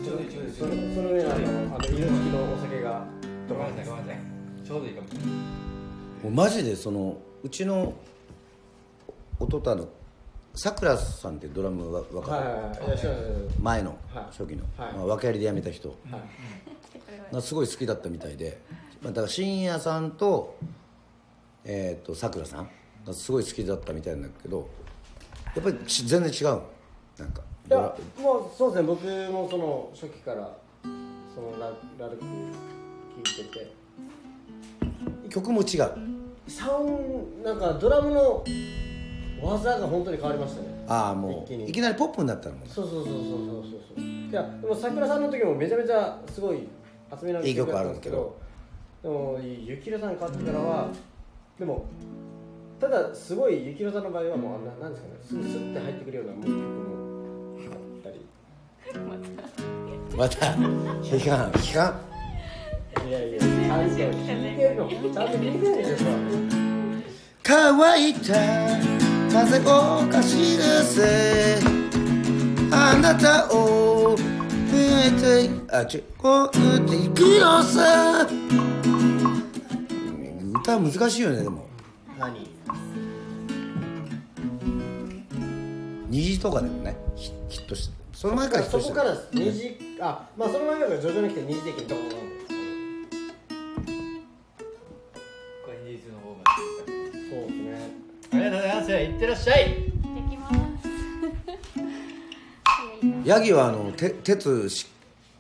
[0.05, 0.55] ちょうどいいちょうどいい。
[0.55, 1.35] そのその上の。
[1.35, 3.07] あの色付きのお酒が。
[3.49, 5.35] ごめんなさいごめんなさいちょうどいいかもしれないも
[6.24, 7.93] うマジでそのうちの
[9.39, 9.89] 弟の
[10.55, 12.73] さくらさんってドラムわ分か
[13.61, 14.25] 前のはい。
[14.27, 14.95] 初期の、はい。
[14.95, 15.95] まあ、訳ありで辞めた人、は
[17.31, 17.35] い。
[17.35, 18.61] がすごい好きだったみたいで、
[19.03, 20.57] まあ、だから深夜さんと
[21.67, 22.69] えー、とさくらさん
[23.07, 24.69] がすごい好きだったみたいなんだけど
[25.57, 26.61] やっぱりち全然違う？
[27.19, 28.87] なんかいやもうそうですね。
[28.87, 30.55] 僕もその初期から
[31.35, 32.25] そのララルク
[33.25, 33.73] 聴いてて。
[35.31, 35.91] 曲も違う？
[36.47, 38.45] サウンなんかドラムの
[39.43, 40.68] 技が本当に変わりましたね。
[40.87, 43.22] ああもういきなりポップになったのもうそうそうそうそうそう
[43.97, 46.68] そういやでも桜さんの時もめちゃめちゃすごい
[47.18, 48.37] 集めないい曲あるんですけど
[49.03, 50.89] でもゆきろさん買ってからは
[51.59, 51.87] でも
[52.80, 56.57] ただすごいゆきろさんの場合はもうあんななんですかねすぐスッて入ってくるようなもう曲
[57.70, 58.26] もあったり。
[60.16, 60.47] また
[61.03, 62.01] 批判批判。
[63.09, 66.11] いやいやちゃんと聞いてるのちゃんと聞いてるんですよ
[67.43, 69.04] 乾いた
[69.35, 71.59] 風を貸し出せ。
[72.70, 76.59] あなたを見てあちこって
[76.95, 78.28] いくよさ
[80.62, 81.66] 歌難しいよねでも。
[82.16, 82.49] 何？
[86.11, 88.95] 虹とかでもねヒヒットしてその前からヒットしてる。
[88.95, 92.16] そこから二次あまあその前から徐々に来て二次的にどんど
[99.05, 99.65] いってらっしゃい。
[99.65, 99.73] で
[100.31, 100.51] きま
[103.23, 103.29] す。
[103.29, 104.87] ヤギはあのて鉄シ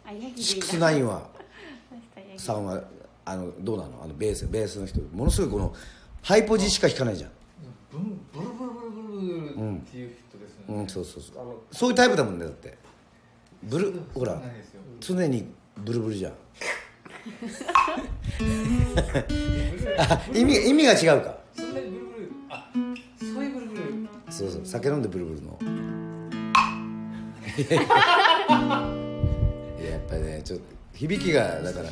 [0.04, 1.28] ックスナインは
[2.36, 2.82] さんは
[3.24, 4.02] あのどうなの？
[4.04, 5.00] あのベースベースの人。
[5.12, 5.74] ものすごいこの
[6.22, 7.30] ハイポジしか弾かないじゃん。
[7.90, 10.88] ブンブルブルブルブルブルっていう人ですね、うん。
[10.88, 11.42] そうそうそう。
[11.42, 12.76] あのそういうタイプだもんねだって。
[13.62, 14.42] ブルほら
[15.00, 15.46] 常に
[15.78, 16.32] ブルブルじゃん。
[19.98, 21.38] あ意味意味が違うか。
[21.56, 22.70] そんなにブルブルあ
[24.36, 24.66] そうそう。
[24.66, 25.56] 酒飲んでブルブルの。
[29.78, 31.90] いややっぱりねちょっと響きがだから。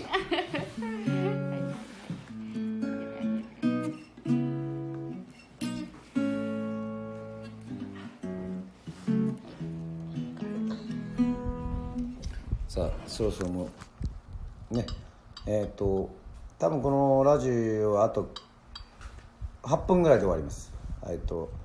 [12.67, 13.69] さあそろそろも
[14.73, 14.85] うね。
[15.47, 16.11] えっ、と
[16.59, 17.51] 多分このラジ
[17.85, 18.35] オはあと
[19.63, 20.73] 8分ぐらいで終わります。
[21.07, 21.62] えっと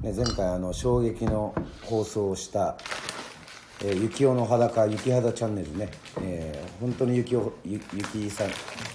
[0.00, 2.76] ね、前回あの衝撃の放送をした
[3.82, 5.88] 「えー、ゆきおの裸ゆき肌チャンネルね」
[6.22, 8.48] えー本当にゆきおゆゆきさん。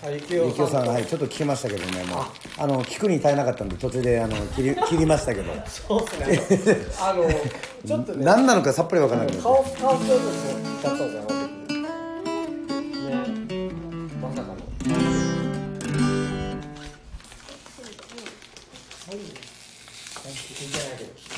[0.05, 2.03] あゆきおゆきおさんはいちょっと聞きましたけどね。
[2.05, 2.19] もう
[2.57, 2.67] あ。
[2.67, 5.51] の聞くに耐えなかったんで途中であの切り 切りましたけど。
[5.67, 6.77] そうですね。
[6.99, 7.23] あの
[7.85, 8.23] ちょっとね。
[8.25, 9.97] 何なのかさっぱりわからなくなっ顔顔ちょっとし
[10.81, 11.40] ちゃったんです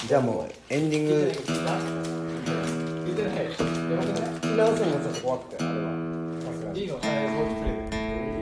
[0.08, 1.12] じゃあもうエンディング。
[3.06, 3.46] 言ってない
[4.58, 5.74] 直すのもちょっと怖くてあれは
[6.42, 7.14] さすがにいいのはいいい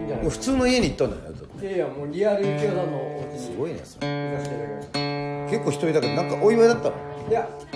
[0.06, 0.08] ん。
[0.08, 1.22] じゃない普通の家に行ったんだよ
[1.62, 5.00] いやいやもうリアルゆきおさんのお家にすごいねそれ行かせていただきました。
[5.52, 6.96] 結構一人だけどなんかお祝いだったの？
[7.30, 7.70] いやだって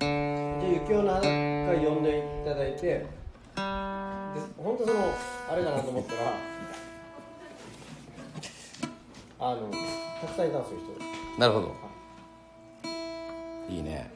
[0.00, 3.06] じゃあゆきおの裸呼んでいただいてで
[4.58, 5.14] 本当その
[5.50, 6.20] あれかなと思ったら
[9.40, 9.70] あの
[10.20, 11.40] たくさんいたんですよ人。
[11.40, 11.89] なるほど
[13.68, 14.10] いいね。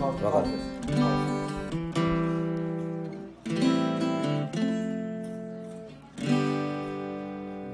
[0.00, 0.46] わわかる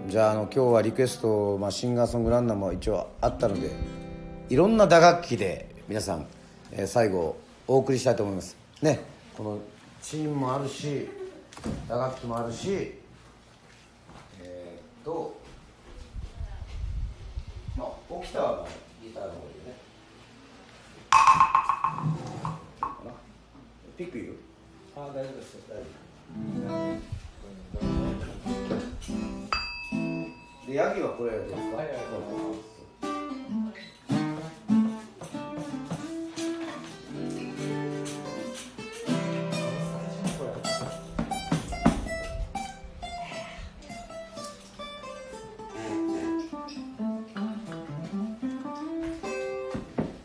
[0.09, 3.71] じゃああの今日はリクエスト、まあ、シンガーソングランナーも一応あったので
[4.49, 6.27] いろんな打楽器で皆さん、
[6.73, 8.57] えー最後お送りしたいと思います。
[8.81, 9.01] ね。
[9.37, 9.59] この
[10.01, 11.07] チームもあるし
[11.87, 12.95] 打楽器もあるし
[14.41, 15.39] えーっと
[17.77, 18.67] まあ沖田は
[19.03, 19.58] ギターの方で
[23.97, 24.39] ピックいる
[24.97, 25.57] あ大丈夫です。
[25.69, 25.85] 大丈
[30.69, 32.68] でヤギはこれですか、はいはいはい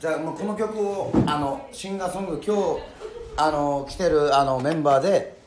[0.03, 2.61] じゃあもうこの曲をあのシンガーソング今日
[3.37, 5.37] あの来てるあのメンバーで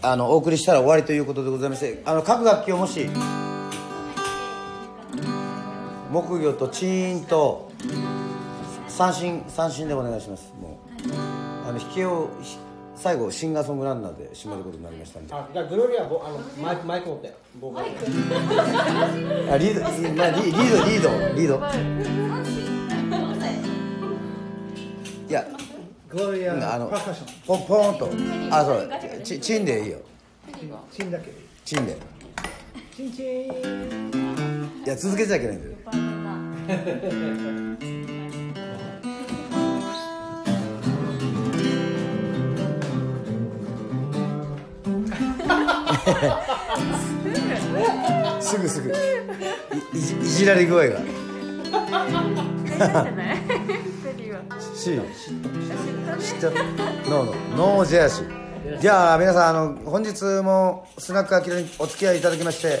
[0.00, 3.10] あのお送りしたら終わりということでございましてあの各楽器をもし
[6.10, 7.70] 木魚とチーンと
[8.88, 10.50] 三振三振でお願いします。
[10.58, 10.78] も
[11.10, 11.12] う
[11.68, 12.56] あの弾きをひ
[12.96, 15.34] 最後シンガーソングランナーで締めることになりましたんで。
[15.34, 17.34] 夫あじゃあグロリアボあのマイクマイク持って。
[17.60, 19.52] ボーカル。
[19.52, 21.48] あリードまあリリードリードリー
[22.66, 22.71] ド
[25.32, 25.46] いや
[26.10, 27.28] グロリアあのパーカッション。
[27.46, 28.10] ポンポンと。
[28.54, 28.90] あそう。
[29.24, 29.98] チチンでいいよ。
[30.92, 31.32] チンだけで
[31.64, 31.96] チンで。
[32.94, 33.26] チンチン。
[34.84, 35.74] いや続けちゃいけないんだよ。
[48.42, 48.90] すぐすぐ。
[49.94, 51.00] いいじいじられ具合が
[54.32, 54.38] 知っ
[56.40, 56.62] ちゃった。
[57.10, 57.56] ノーノー。
[57.56, 58.78] ノージェアシー。
[58.80, 62.78] じゃあ皆さんあの本日もスナックアキラにお付き合いいただきまして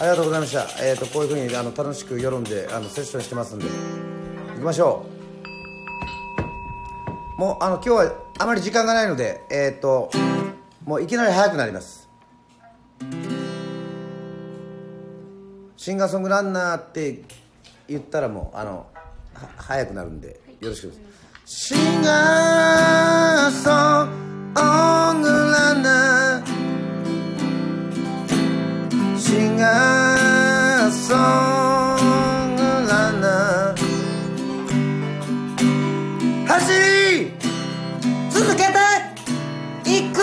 [0.00, 0.62] ありがとうございました。
[0.82, 5.04] えっ、ー、とこういうふうにあの楽しく世論であのセッションしてますんで行きましょ
[7.36, 7.40] う。
[7.40, 10.10] もうあの今日はあまり時間がないのでえっ、ー、と
[10.86, 12.08] もういきなり早くなります。
[15.76, 17.22] シンガーソングランナーって
[17.86, 18.86] 言ったらもうあの
[19.58, 20.45] 早くなるんで。
[20.60, 20.92] よろしく
[21.44, 24.06] シンガーソ
[25.12, 25.82] ングラン
[29.18, 30.90] シガー。
[30.90, 33.12] ソングラ
[36.46, 37.32] 走り
[38.30, 38.86] 続けて。
[39.88, 40.18] いく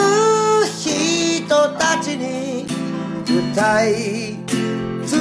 [0.66, 2.66] 人たちに
[3.24, 4.38] 歌い
[5.06, 5.18] 続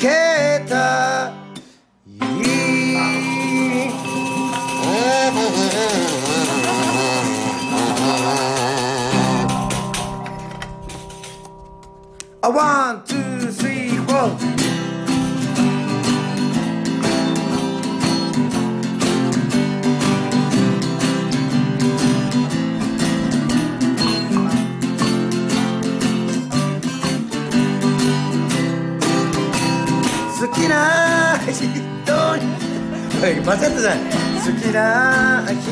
[0.00, 1.19] けた
[12.42, 14.50] あワンツースリーフォー。
[30.40, 31.60] 好きな人
[32.36, 32.40] に。
[33.44, 33.98] 混ざってない。
[34.40, 35.66] 好きな人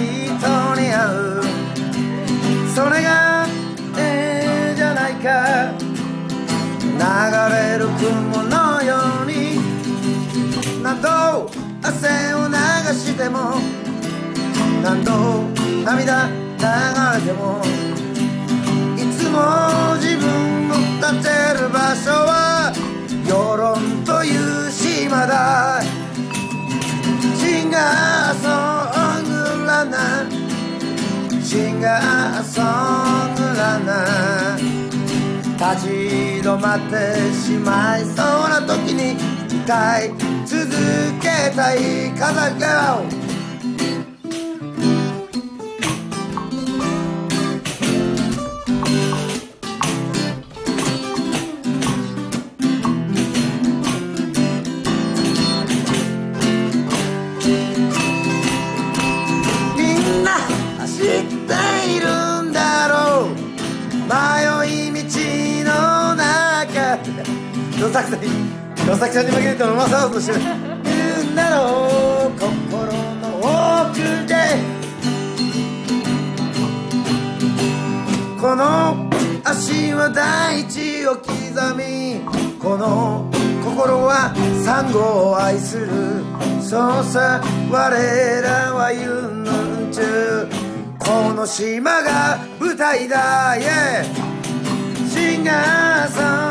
[0.79, 1.43] に会う。
[2.75, 3.47] それが
[3.97, 5.88] ええじゃないか。
[6.99, 7.05] 流
[7.55, 9.59] れる雲のように。
[10.83, 11.09] 何度
[11.83, 12.55] 汗を流
[12.95, 13.57] しても
[14.83, 15.43] 何度
[15.85, 16.29] 涙
[16.59, 16.65] 流
[17.15, 17.63] れても
[18.97, 19.39] いつも
[19.97, 21.29] 自分の立て
[21.61, 22.73] る場所は
[23.29, 25.83] 世論という島だ。
[27.37, 28.49] シンガーソ
[29.21, 29.25] ン
[29.61, 31.43] グランナー。
[31.43, 34.78] シンガーソングラナ
[35.59, 35.89] 立ち
[36.41, 38.15] 止まってしまいそう
[38.49, 39.17] な時に
[39.65, 40.09] 歌え
[40.47, 40.71] 続
[41.21, 43.03] けたい風が
[67.89, 68.29] 野崎さんに
[68.87, 73.39] 野崎さんに負けると飲まさうとしてる言うんだろう心の
[73.89, 74.35] 奥で
[78.39, 79.11] この
[79.43, 81.31] 足は大地を刻
[81.79, 82.21] み
[82.59, 83.31] この
[83.65, 85.89] 心はサンゴを愛する
[86.61, 90.49] そうさ我らは言うんちゅう
[90.99, 94.05] この島が舞台だ、yeah!
[95.09, 96.48] シンガーソン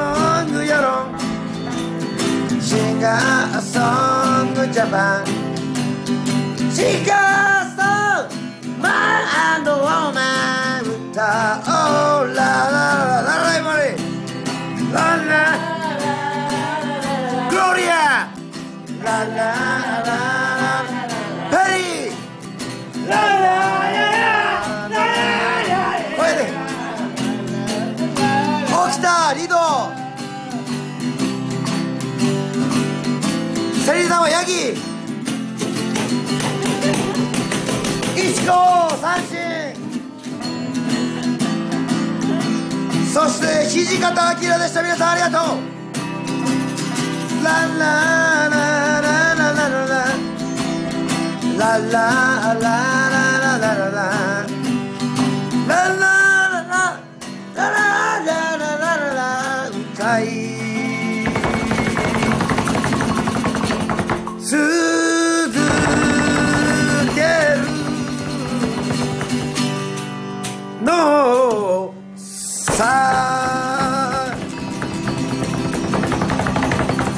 [2.67, 3.15] Chega
[3.55, 5.23] a som do jabá
[43.17, 44.83] そして土方明でした。
[44.83, 45.57] 皆さんありがとう。
[47.43, 48.59] ラララ
[49.01, 50.05] ラララララ
[51.57, 52.03] ララ
[52.37, 54.26] ラララララ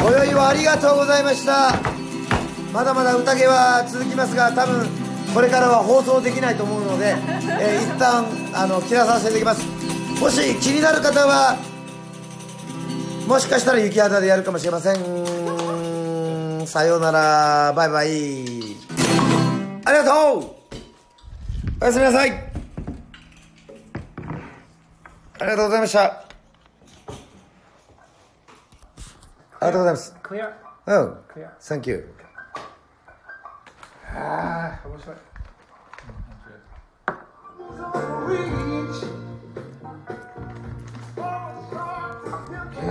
[0.10, 1.80] 今宵はありがとうございました。
[2.74, 4.88] まだまだ宴は続きますが多分
[5.36, 7.16] これからは放送できないと思うので、
[7.62, 10.20] えー一旦あの切らさせていただきます。
[10.20, 11.60] もし気になる方は
[13.28, 16.66] もしかしたら雪肌でやるかもしれません。
[16.66, 17.74] さようなら。
[17.74, 18.10] バイバイ。
[19.86, 20.44] ありがとう。
[21.82, 22.32] おやすみなさい。
[22.32, 22.36] あ
[25.42, 26.29] りがとうございました。
[29.61, 30.53] ありがとうございます Clear?
[30.87, 31.51] うん Clear.
[31.61, 32.15] Thank you
[34.17, 35.19] Ah, I was like.
[37.75, 39.18] Sorry.